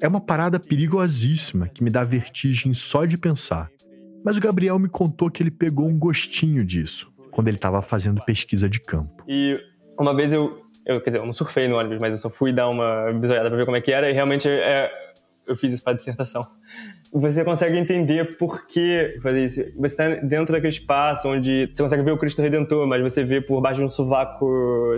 [0.00, 3.70] É uma parada perigosíssima que me dá vertigem só de pensar.
[4.24, 8.24] Mas o Gabriel me contou que ele pegou um gostinho disso quando ele estava fazendo
[8.24, 9.22] pesquisa de campo.
[9.28, 9.58] E
[9.98, 12.52] uma vez eu, eu, quer dizer, eu não surfei no ônibus, mas eu só fui
[12.52, 14.90] dar uma bisoiada pra ver como é que era e realmente é,
[15.46, 16.46] eu fiz isso pra dissertação.
[17.12, 19.60] Você consegue entender por que fazer isso.
[19.76, 23.40] Você está dentro daquele espaço onde você consegue ver o Cristo Redentor, mas você vê
[23.40, 24.46] por baixo de um sovaco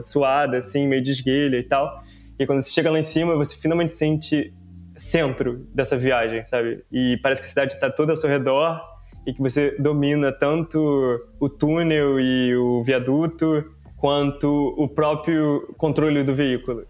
[0.02, 2.02] suado, assim, meio de esguelha e tal.
[2.38, 4.52] E quando você chega lá em cima, você finalmente sente
[4.96, 6.82] centro dessa viagem, sabe?
[6.90, 8.80] E parece que a cidade está toda ao seu redor
[9.26, 13.64] e que você domina tanto o túnel e o viaduto
[13.98, 16.84] quanto o próprio controle do veículo.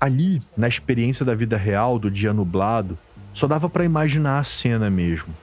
[0.00, 2.98] Ali, na experiência da vida real do dia nublado,
[3.32, 5.34] Só dava para imaginar a cena mesmo.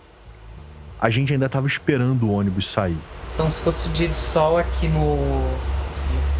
[0.99, 2.97] A gente ainda estava esperando o ônibus sair.
[3.33, 5.49] Então, se fosse dia de sol aqui no, no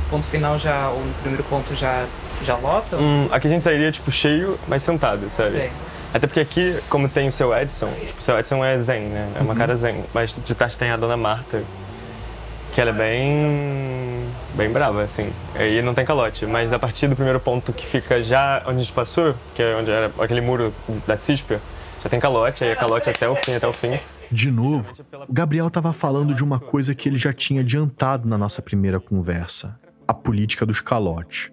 [0.09, 2.05] ponto final já, ou no primeiro ponto já,
[2.41, 2.95] já lota?
[2.95, 5.51] Hum, aqui a gente sairia, tipo, cheio, mas sentado, sabe?
[5.51, 5.71] Sei.
[6.13, 9.31] Até porque aqui, como tem o seu Edson, tipo, o seu Edson é zen, né?
[9.35, 9.57] É uma Uhum.
[9.57, 10.03] cara zen.
[10.13, 11.63] Mas de tarde tem a dona Marta,
[12.71, 14.27] que ela é bem.
[14.55, 15.31] bem brava, assim.
[15.55, 16.45] Aí não tem calote.
[16.45, 19.75] Mas a partir do primeiro ponto que fica já onde a gente passou, que é
[19.75, 20.73] onde era aquele muro
[21.05, 21.57] da CISP,
[22.01, 23.99] já tem calote, aí é calote até o fim, até o fim.
[24.31, 24.93] De novo,
[25.27, 28.99] o Gabriel estava falando de uma coisa que ele já tinha adiantado na nossa primeira
[28.99, 31.51] conversa: a política dos calotes.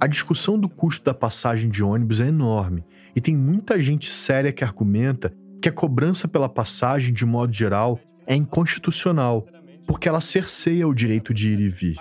[0.00, 2.84] A discussão do custo da passagem de ônibus é enorme
[3.16, 7.98] e tem muita gente séria que argumenta que a cobrança pela passagem, de modo geral,
[8.24, 9.44] é inconstitucional,
[9.88, 11.96] porque ela cerceia o direito de ir e vir.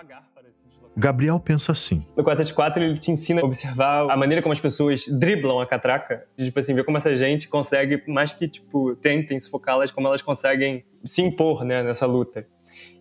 [0.95, 2.05] Gabriel pensa assim.
[2.17, 6.25] No 474 ele te ensina a observar a maneira como as pessoas driblam a catraca.
[6.35, 10.21] De, tipo assim, ver como essa gente consegue, mais que tipo, tentem sufocá-las, como elas
[10.21, 12.45] conseguem se impor né, nessa luta.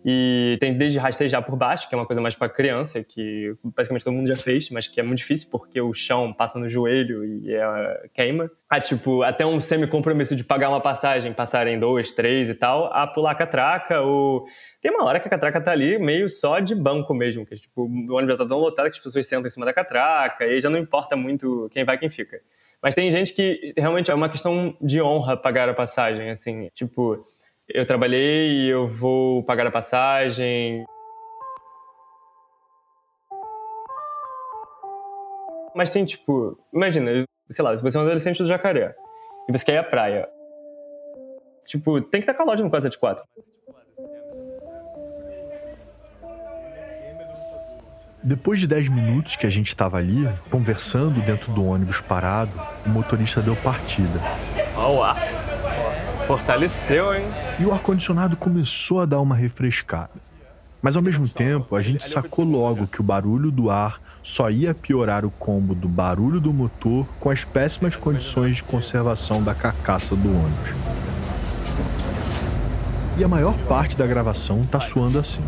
[0.05, 4.03] E tem desde rastejar por baixo, que é uma coisa mais para criança, que basicamente
[4.03, 7.25] todo mundo já fez, mas que é muito difícil porque o chão passa no joelho
[7.25, 8.49] e é, queima.
[8.69, 13.05] A tipo, até um semi-compromisso de pagar uma passagem, passarem dois, três e tal, a
[13.07, 14.45] pular a catraca ou
[14.81, 17.83] tem uma hora que a catraca tá ali meio só de banco mesmo, que tipo,
[17.83, 20.61] o ônibus já tá tão lotado que as pessoas sentam em cima da catraca e
[20.61, 22.39] já não importa muito quem vai quem fica.
[22.81, 27.25] Mas tem gente que realmente é uma questão de honra pagar a passagem, assim, tipo,
[27.69, 30.85] eu trabalhei e eu vou pagar a passagem.
[35.75, 38.95] Mas tem tipo, imagina, sei lá, se você é um adolescente do jacaré
[39.47, 40.27] e você quer ir à praia,
[41.65, 43.23] tipo, tem que estar calóide no 474.
[48.23, 52.51] Depois de 10 minutos que a gente estava ali, conversando dentro do ônibus parado,
[52.85, 54.19] o motorista deu partida.
[54.75, 55.46] Ar.
[56.27, 57.23] Fortaleceu, hein?
[57.57, 60.11] E o ar-condicionado começou a dar uma refrescada.
[60.81, 64.75] Mas ao mesmo tempo, a gente sacou logo que o barulho do ar só ia
[64.75, 70.17] piorar o combo do barulho do motor com as péssimas condições de conservação da carcaça
[70.17, 70.73] do ônibus.
[73.17, 75.41] E a maior parte da gravação tá soando assim.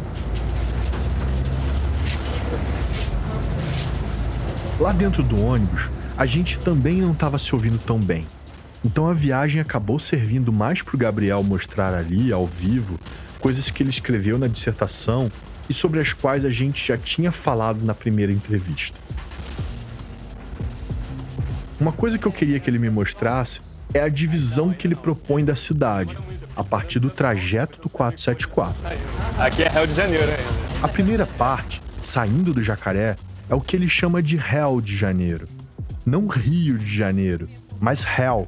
[4.79, 8.25] Lá dentro do ônibus, a gente também não estava se ouvindo tão bem.
[8.83, 12.99] Então a viagem acabou servindo mais para o Gabriel mostrar ali, ao vivo,
[13.39, 15.31] coisas que ele escreveu na dissertação
[15.69, 18.97] e sobre as quais a gente já tinha falado na primeira entrevista.
[21.79, 23.61] Uma coisa que eu queria que ele me mostrasse
[23.93, 26.17] é a divisão que ele propõe da cidade,
[26.55, 28.75] a partir do trajeto do 474.
[29.37, 30.59] Aqui é Rio de Janeiro ainda.
[30.83, 33.15] A primeira parte, saindo do jacaré,
[33.49, 35.47] é o que ele chama de Hell de Janeiro.
[36.05, 37.49] Não Rio de Janeiro,
[37.79, 38.47] mas Hell.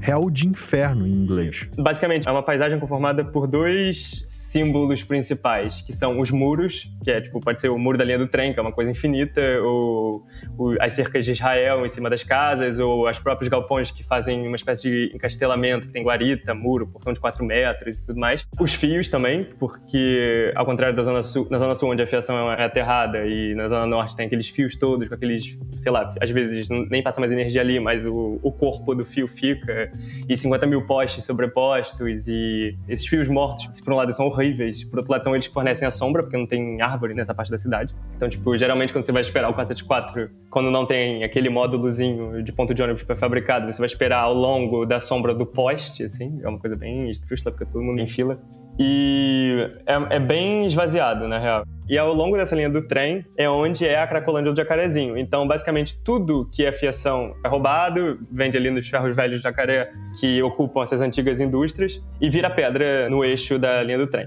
[0.00, 1.66] Hell de inferno em inglês.
[1.76, 7.22] Basicamente, é uma paisagem conformada por dois símbolos principais, que são os muros, que é
[7.22, 10.26] tipo, pode ser o muro da linha do trem, que é uma coisa infinita, ou,
[10.58, 14.46] ou as cercas de Israel em cima das casas, ou os próprios galpões que fazem
[14.46, 18.46] uma espécie de encastelamento, que tem guarita, muro, portão de 4 metros e tudo mais.
[18.60, 22.52] Os fios também, porque ao contrário da zona sul, na zona sul onde a fiação
[22.52, 26.30] é aterrada e na zona norte tem aqueles fios todos com aqueles, sei lá, às
[26.30, 29.90] vezes nem passa mais energia ali, mas o, o corpo do fio fica
[30.28, 34.41] e 50 mil postes sobrepostos e esses fios mortos, se por um lado são horríveis,
[34.90, 37.50] por outro lado são eles que fornecem a sombra, porque não tem árvore nessa parte
[37.50, 37.94] da cidade.
[38.16, 42.52] Então, tipo, geralmente quando você vai esperar o 474, quando não tem aquele módulozinho de
[42.52, 46.48] ponto de ônibus pré-fabricado, você vai esperar ao longo da sombra do poste, assim, é
[46.48, 48.40] uma coisa bem estrúxula, porque todo mundo em fila.
[48.78, 51.64] E é, é, bem esvaziado, na real.
[51.88, 55.18] E ao longo dessa linha do trem é onde é a Cracolândia do Jacarezinho.
[55.18, 59.90] Então, basicamente, tudo que é fiação é roubado, vende ali nos ferros velhos do Jacaré,
[60.18, 64.26] que ocupam essas antigas indústrias, e vira pedra no eixo da linha do trem.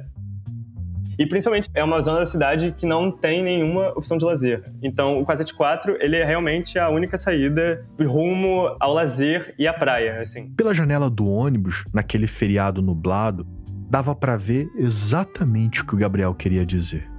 [1.17, 4.63] E principalmente é uma zona da cidade que não tem nenhuma opção de lazer.
[4.83, 10.19] Então o 474 ele é realmente a única saída rumo ao lazer e à praia,
[10.19, 10.53] assim.
[10.55, 13.47] Pela janela do ônibus, naquele feriado nublado,
[13.89, 17.09] dava para ver exatamente o que o Gabriel queria dizer.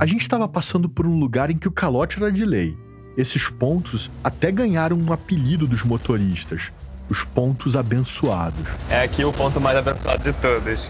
[0.00, 2.78] A gente estava passando por um lugar em que o calote era de lei.
[3.16, 6.70] Esses pontos até ganharam um apelido dos motoristas,
[7.10, 8.64] os pontos abençoados.
[8.88, 10.88] É aqui o ponto mais abençoado de todos.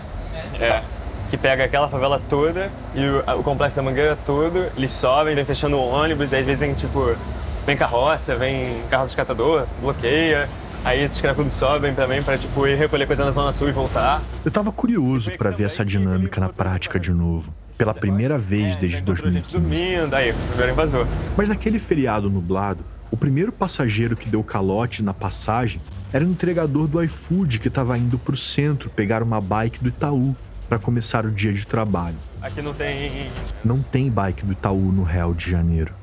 [0.60, 0.82] É.
[1.30, 5.44] Que pega aquela favela toda e o, o complexo da Mangueira todo, eles sobem, vem
[5.44, 7.16] fechando o ônibus, aí às vezes vem tipo,
[7.64, 10.48] vem carroça, vem carro descatador, bloqueia.
[10.84, 13.72] Aí esses caras tudo sobem também pra tipo, ir recolher coisa na Zona Sul e
[13.72, 14.22] voltar.
[14.44, 17.52] Eu tava curioso para ver essa dinâmica na prática de novo.
[17.76, 19.52] Pela primeira vez desde 2015.
[19.52, 21.06] Dormindo, aí, primeiro invasor.
[21.36, 25.80] Mas naquele feriado nublado, O primeiro passageiro que deu calote na passagem
[26.12, 29.88] era um entregador do iFood que estava indo para o centro pegar uma bike do
[29.88, 30.36] Itaú
[30.68, 32.16] para começar o dia de trabalho.
[32.42, 33.30] Aqui não tem.
[33.64, 35.94] Não tem bike do Itaú no Rio de Janeiro.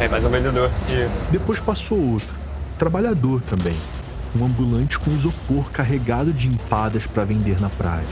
[0.00, 0.70] É mais um vendedor.
[0.88, 1.32] E...
[1.32, 2.32] Depois passou outro,
[2.78, 3.76] trabalhador também,
[4.38, 8.06] um ambulante com isopor carregado de empadas para vender na praia.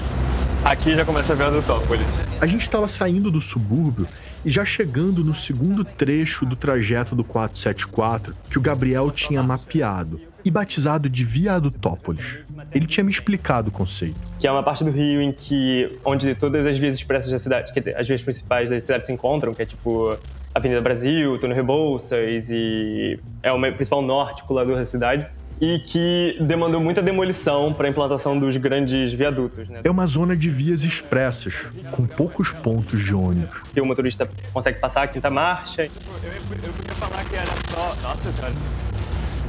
[0.65, 2.19] Aqui já começa a ver a Dutópolis.
[2.41, 4.09] A gente estava saindo do subúrbio
[4.45, 10.21] e já chegando no segundo trecho do trajeto do 474 que o Gabriel tinha mapeado
[10.45, 12.39] e batizado de Viadutópolis.
[12.75, 14.19] Ele tinha me explicado o conceito.
[14.41, 17.73] Que é uma parte do Rio em que onde todas as vias expressas da cidade,
[17.73, 20.19] quer dizer, as vias principais da cidade se encontram, que é tipo
[20.57, 25.27] Avenida Brasil, Túnel Rebouças e é o principal nó articulador da cidade
[25.61, 29.69] e que demandou muita demolição para a implantação dos grandes viadutos.
[29.69, 29.81] Né?
[29.85, 33.61] É uma zona de vias expressas, com poucos pontos de ônibus.
[33.75, 35.83] Que o motorista consegue passar a quinta marcha.
[35.83, 35.91] Eu,
[36.23, 37.95] eu, eu podia falar que era só.
[38.03, 38.55] Nossa senhora,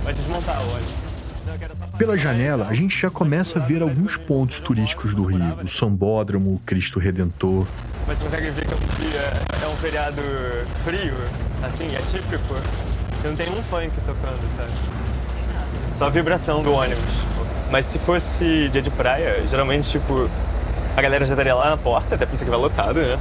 [0.04, 1.07] vai desmontar o ônibus.
[1.98, 6.56] Pela janela, a gente já começa a ver alguns pontos turísticos do Rio, o Sambódromo,
[6.56, 7.66] o Cristo Redentor.
[8.06, 9.34] Mas consegue ver que é um dia,
[9.64, 10.22] é um feriado
[10.84, 11.16] frio,
[11.64, 12.54] assim, é típico.
[13.20, 14.72] Você não tem um funk tocando, sabe?
[15.98, 17.04] Só a vibração do ônibus.
[17.72, 20.30] Mas se fosse dia de praia, geralmente, tipo,
[20.96, 23.20] a galera já estaria lá na porta, até pensa que vai lotado, né?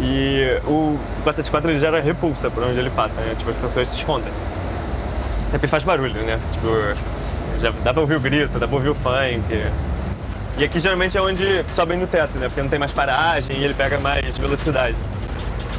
[0.00, 3.34] E o 474 ele gera repulsa por onde ele passa, né?
[3.36, 4.32] Tipo, as pessoas se escondem.
[5.48, 6.38] Até porque ele faz barulho, né?
[6.52, 6.68] Tipo,
[7.64, 9.42] já dá pra ouvir o grito, dá pra ouvir o funk.
[10.58, 12.48] E aqui geralmente é onde sobe no teto, né?
[12.48, 14.96] Porque não tem mais paragem e ele pega mais velocidade.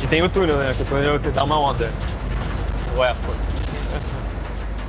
[0.01, 0.73] E tem o túnel, né?
[0.75, 1.91] Que o túnel dá uma onda.
[2.97, 3.35] O eco.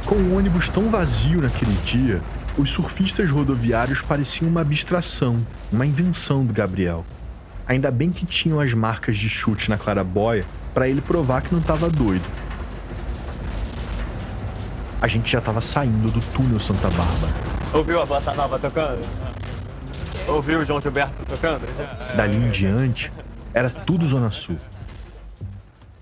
[0.07, 2.23] Com o ônibus tão vazio naquele dia,
[2.57, 7.05] os surfistas rodoviários pareciam uma abstração, uma invenção do Gabriel.
[7.69, 11.61] Ainda bem que tinham as marcas de chute na clarabóia para ele provar que não
[11.61, 12.25] estava doido.
[15.01, 17.33] A gente já estava saindo do túnel Santa Bárbara.
[17.75, 19.05] Ouviu a Bossa Nova tocando?
[20.27, 21.67] Ouviu o João Gilberto tocando?
[22.17, 23.13] Dali em diante,
[23.53, 24.57] era tudo Zona Sul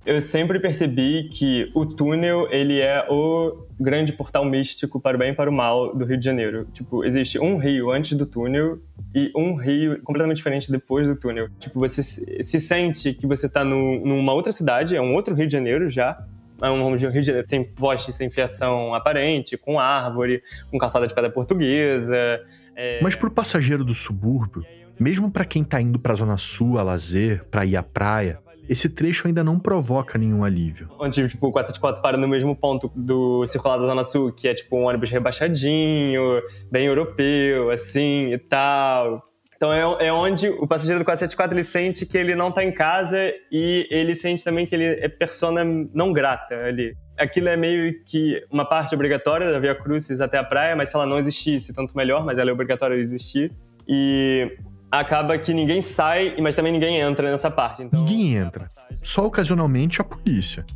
[0.06, 5.30] eu sempre percebi que o túnel ele é o grande portal místico para o bem
[5.32, 6.66] e para o mal do Rio de Janeiro.
[6.72, 8.78] Tipo, existe um rio antes do túnel
[9.14, 11.48] e um rio completamente diferente depois do túnel.
[11.58, 15.52] Tipo, você se sente que você está numa outra cidade, é um outro Rio de
[15.52, 16.22] Janeiro já,
[16.60, 21.14] é um Rio de Janeiro sem poste, sem fiação aparente, com árvore, com calçada de
[21.14, 22.40] pedra portuguesa.
[22.76, 23.00] É...
[23.02, 24.64] Mas para o passageiro do subúrbio,
[24.98, 28.38] mesmo para quem está indo para a Zona Sul a lazer, para ir à praia,
[28.68, 30.88] esse trecho ainda não provoca nenhum alívio.
[30.98, 34.54] Onde, tipo, o 474 para no mesmo ponto do circular da Zona Sul, que é,
[34.54, 36.40] tipo, um ônibus rebaixadinho,
[36.70, 39.22] bem europeu, assim, e tal.
[39.64, 42.70] Então é, é onde o passageiro do 474 ele sente que ele não está em
[42.70, 43.16] casa
[43.50, 46.94] e ele sente também que ele é persona não grata ali.
[47.16, 50.96] Aquilo é meio que uma parte obrigatória da Via Crucis até a praia, mas se
[50.96, 53.52] ela não existisse, tanto melhor, mas ela é obrigatória de existir.
[53.88, 54.54] E
[54.90, 57.82] acaba que ninguém sai, mas também ninguém entra nessa parte.
[57.84, 58.68] Então, ninguém entra.
[59.02, 60.66] Só ocasionalmente a polícia.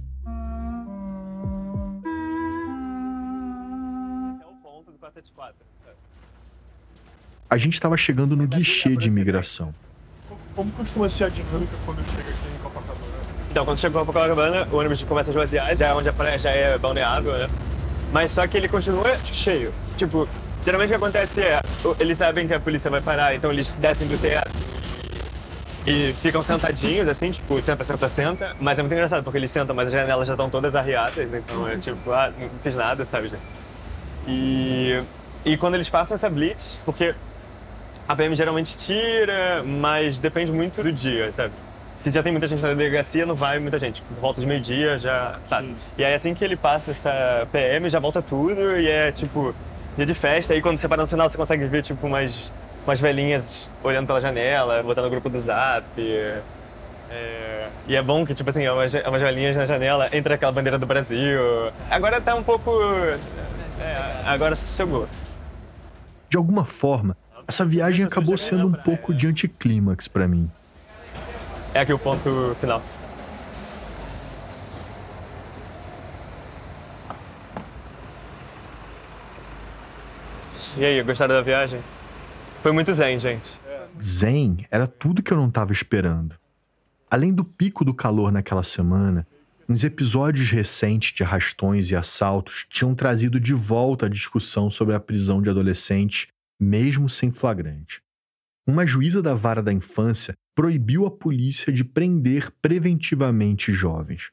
[7.51, 9.75] A gente estava chegando no guichê de imigração.
[10.55, 12.99] Como costuma ser a dinâmica quando chega aqui em Copacabana?
[13.51, 16.39] Então, quando chega em Copacabana, o ônibus começa a esvaziar, já é onde a praia
[16.39, 17.49] já é balneável, né?
[18.13, 19.73] Mas só que ele continua cheio.
[19.97, 20.29] Tipo,
[20.65, 21.63] Geralmente o que acontece é,
[21.99, 24.53] eles sabem que a polícia vai parar, então eles descem do teatro
[25.87, 28.57] e ficam sentadinhos, assim, tipo, senta, senta, senta.
[28.61, 31.67] Mas é muito engraçado, porque eles sentam, mas as janelas já estão todas arriadas, então
[31.67, 33.33] é tipo, ah, não fiz nada, sabe?
[34.27, 35.03] E,
[35.45, 37.15] e quando eles passam essa blitz, porque
[38.09, 41.53] a PM geralmente tira, mas depende muito do dia, sabe?
[41.95, 44.01] Se já tem muita gente na delegacia, não vai muita gente.
[44.03, 45.65] Por volta de meio-dia já passa.
[45.65, 45.77] Sim.
[45.99, 49.55] E aí assim que ele passa essa PM, já volta tudo e é tipo
[49.97, 52.53] dia de festa, aí quando você para no sinal você consegue ver tipo umas,
[52.87, 55.85] umas velhinhas olhando pela janela, botando o grupo do zap.
[57.11, 60.35] É, e é bom que, tipo assim, é umas, é umas velhinhas na janela, entra
[60.35, 61.41] aquela bandeira do Brasil.
[61.91, 62.71] Agora tá um pouco.
[63.81, 65.09] É, agora sossegou.
[66.29, 67.17] De alguma forma,
[67.49, 70.51] essa viagem acabou sendo um pouco de anticlímax para mim.
[71.73, 72.83] É aqui o ponto final.
[80.77, 81.81] E aí, gostaram da viagem?
[82.63, 83.59] Foi muito zen, gente.
[84.01, 86.37] Zen era tudo que eu não estava esperando.
[87.11, 89.27] Além do pico do calor naquela semana,
[89.67, 95.01] uns episódios recentes de arrastões e assaltos tinham trazido de volta a discussão sobre a
[95.01, 96.29] prisão de adolescentes,
[96.61, 98.03] mesmo sem flagrante.
[98.67, 104.31] Uma juíza da vara da infância proibiu a polícia de prender preventivamente jovens.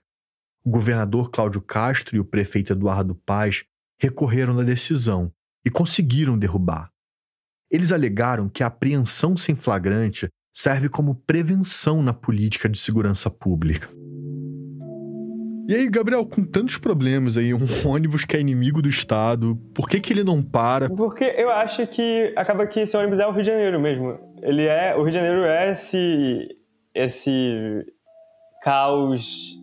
[0.63, 3.63] O governador Cláudio Castro e o prefeito Eduardo Paz
[4.01, 5.31] recorreram da decisão
[5.63, 6.91] e conseguiram derrubar.
[7.71, 13.89] Eles alegaram que a apreensão sem flagrante serve como prevenção na política de segurança pública.
[15.67, 19.89] E aí, Gabriel, com tantos problemas aí, um ônibus que é inimigo do Estado, por
[19.89, 20.89] que, que ele não para?
[20.89, 24.19] Porque eu acho que acaba que esse ônibus é o Rio de Janeiro mesmo.
[24.41, 24.95] Ele é.
[24.95, 26.47] O Rio de Janeiro é esse.
[26.93, 27.83] esse
[28.61, 29.59] caos.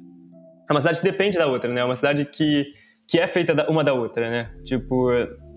[0.68, 1.80] É uma cidade que depende da outra, né?
[1.80, 2.66] É uma cidade que,
[3.06, 4.50] que é feita uma da outra, né?
[4.64, 5.08] Tipo,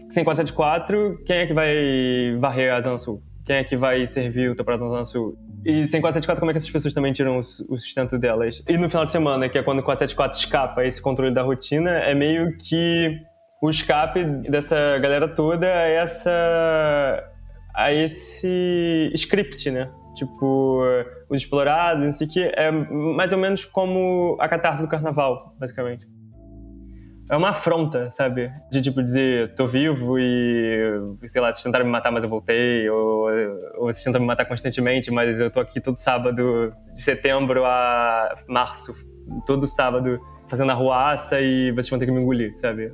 [0.09, 3.23] sem 474, quem é que vai varrer a Zona Sul?
[3.45, 5.38] Quem é que vai servir o temporada na Zona Sul?
[5.65, 8.63] E sem 474, como é que essas pessoas também tiram o sustento delas?
[8.67, 11.89] E no final de semana, que é quando o 474 escapa esse controle da rotina,
[11.89, 13.19] é meio que
[13.59, 17.31] o escape dessa galera toda a essa
[17.73, 19.89] a esse script, né?
[20.15, 20.81] Tipo,
[21.29, 25.55] os explorados, não sei o que, é mais ou menos como a catarse do carnaval,
[25.59, 26.14] basicamente
[27.30, 28.52] é uma afronta, sabe?
[28.72, 32.89] De tipo dizer, tô vivo e, sei lá, vocês tentaram me matar, mas eu voltei,
[32.89, 33.30] ou,
[33.77, 38.35] ou vocês tentam me matar constantemente, mas eu tô aqui todo sábado, de setembro a
[38.47, 38.93] março,
[39.45, 42.93] todo sábado, fazendo arruaça e vocês vão ter que me engolir, sabe?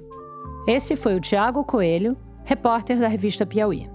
[0.68, 3.90] Esse foi o Tiago Coelho, repórter da revista Piauí.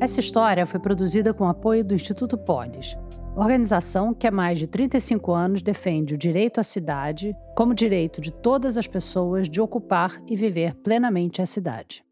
[0.00, 2.96] Essa história foi produzida com apoio do Instituto Polis,
[3.38, 8.32] organização que há mais de 35 anos defende o direito à cidade como direito de
[8.32, 12.04] todas as pessoas de ocupar e viver plenamente a cidade.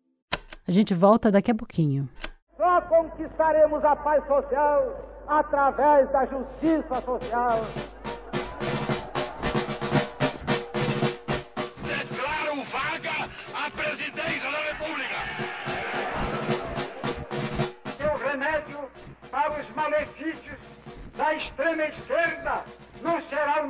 [0.67, 2.09] A gente volta daqui a pouquinho.
[2.57, 7.61] Só conquistaremos a paz social através da justiça social.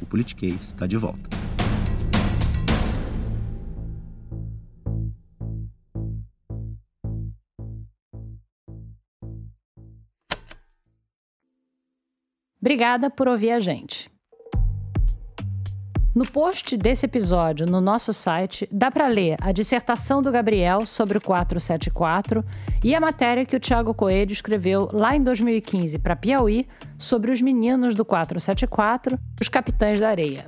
[0.00, 1.28] o Politiquês está de volta.
[12.60, 14.13] Obrigada por ouvir a gente.
[16.14, 21.18] No post desse episódio no nosso site, dá para ler a dissertação do Gabriel sobre
[21.18, 22.44] o 474
[22.84, 27.42] e a matéria que o Tiago Coelho escreveu lá em 2015 para Piauí sobre os
[27.42, 30.46] meninos do 474, os capitães da areia.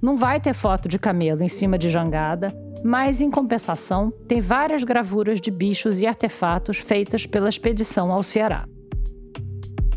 [0.00, 4.82] Não vai ter foto de camelo em cima de jangada, mas em compensação tem várias
[4.82, 8.64] gravuras de bichos e artefatos feitas pela expedição ao Ceará.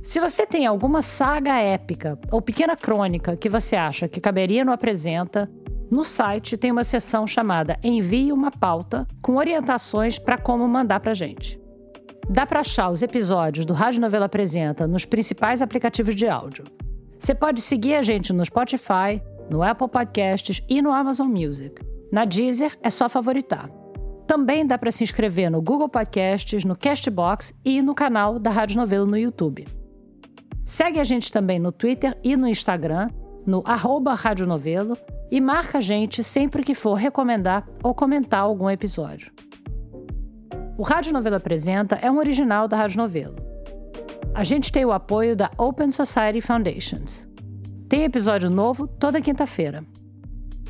[0.02, 4.72] Se você tem alguma saga épica ou pequena crônica que você acha que caberia no
[4.72, 5.50] Apresenta,
[5.92, 11.14] no site tem uma seção chamada Envie uma pauta com orientações para como mandar para
[11.14, 11.60] gente.
[12.30, 16.64] Dá para achar os episódios do Rádio Novela Apresenta nos principais aplicativos de áudio.
[17.18, 21.82] Você pode seguir a gente no Spotify, no Apple Podcasts e no Amazon Music.
[22.12, 23.70] Na Deezer é só favoritar.
[24.26, 28.78] Também dá para se inscrever no Google Podcasts, no Castbox e no canal da Rádio
[28.78, 29.79] Novela no YouTube.
[30.70, 33.10] Segue a gente também no Twitter e no Instagram,
[33.44, 34.96] no arroba Rádio Novelo,
[35.32, 39.32] e marca a gente sempre que for recomendar ou comentar algum episódio.
[40.78, 43.36] O Rádio Novelo Apresenta é um original da Rádio Novelo.
[44.32, 47.28] A gente tem o apoio da Open Society Foundations.
[47.90, 49.84] Tem episódio novo toda quinta-feira.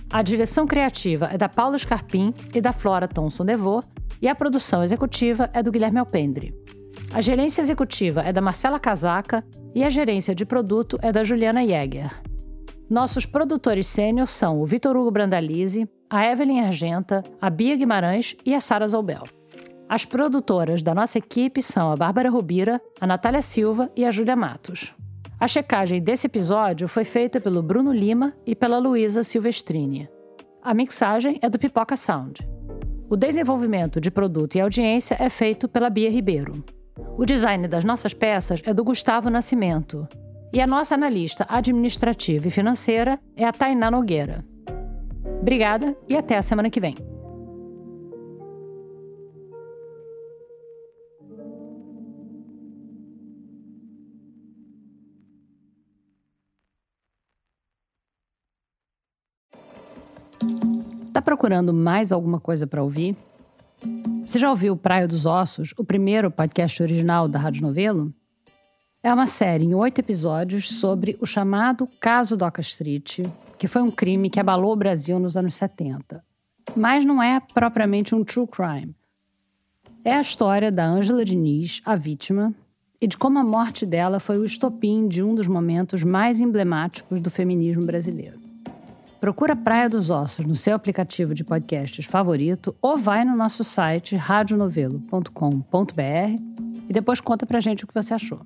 [0.10, 3.84] A direção criativa é da Paula Scarpim e da Flora Thomson Devô,
[4.22, 6.54] e a produção executiva é do Guilherme Alpendre.
[7.12, 11.66] A gerência executiva é da Marcela Casaca e a gerência de produto é da Juliana
[11.66, 12.12] Jäger.
[12.88, 18.54] Nossos produtores sênior são o Vitor Hugo Brandalize, a Evelyn Argenta, a Bia Guimarães e
[18.54, 19.24] a Sara Zoubel.
[19.88, 24.36] As produtoras da nossa equipe são a Bárbara Rubira, a Natália Silva e a Júlia
[24.36, 24.96] Matos.
[25.40, 30.08] A checagem desse episódio foi feita pelo Bruno Lima e pela Luísa Silvestrini.
[30.62, 32.48] A mixagem é do Pipoca Sound.
[33.10, 36.64] O desenvolvimento de produto e audiência é feito pela Bia Ribeiro.
[37.18, 40.08] O design das nossas peças é do Gustavo Nascimento.
[40.52, 44.44] E a nossa analista administrativa e financeira é a Tainá Nogueira.
[45.42, 46.96] Obrigada e até a semana que vem.
[61.14, 63.16] Tá procurando mais alguma coisa para ouvir?
[64.30, 68.14] Você já ouviu Praia dos Ossos, o primeiro podcast original da Rádio Novelo?
[69.02, 73.22] É uma série em oito episódios sobre o chamado Caso Doca Street,
[73.58, 76.24] que foi um crime que abalou o Brasil nos anos 70.
[76.76, 78.96] Mas não é propriamente um true crime.
[80.06, 82.54] É a história da Ângela Diniz, a vítima,
[83.02, 87.20] e de como a morte dela foi o estopim de um dos momentos mais emblemáticos
[87.20, 88.49] do feminismo brasileiro.
[89.20, 94.16] Procura Praia dos Ossos no seu aplicativo de podcasts favorito ou vai no nosso site
[94.16, 96.02] radionovelo.com.br
[96.88, 98.40] e depois conta pra gente o que você achou.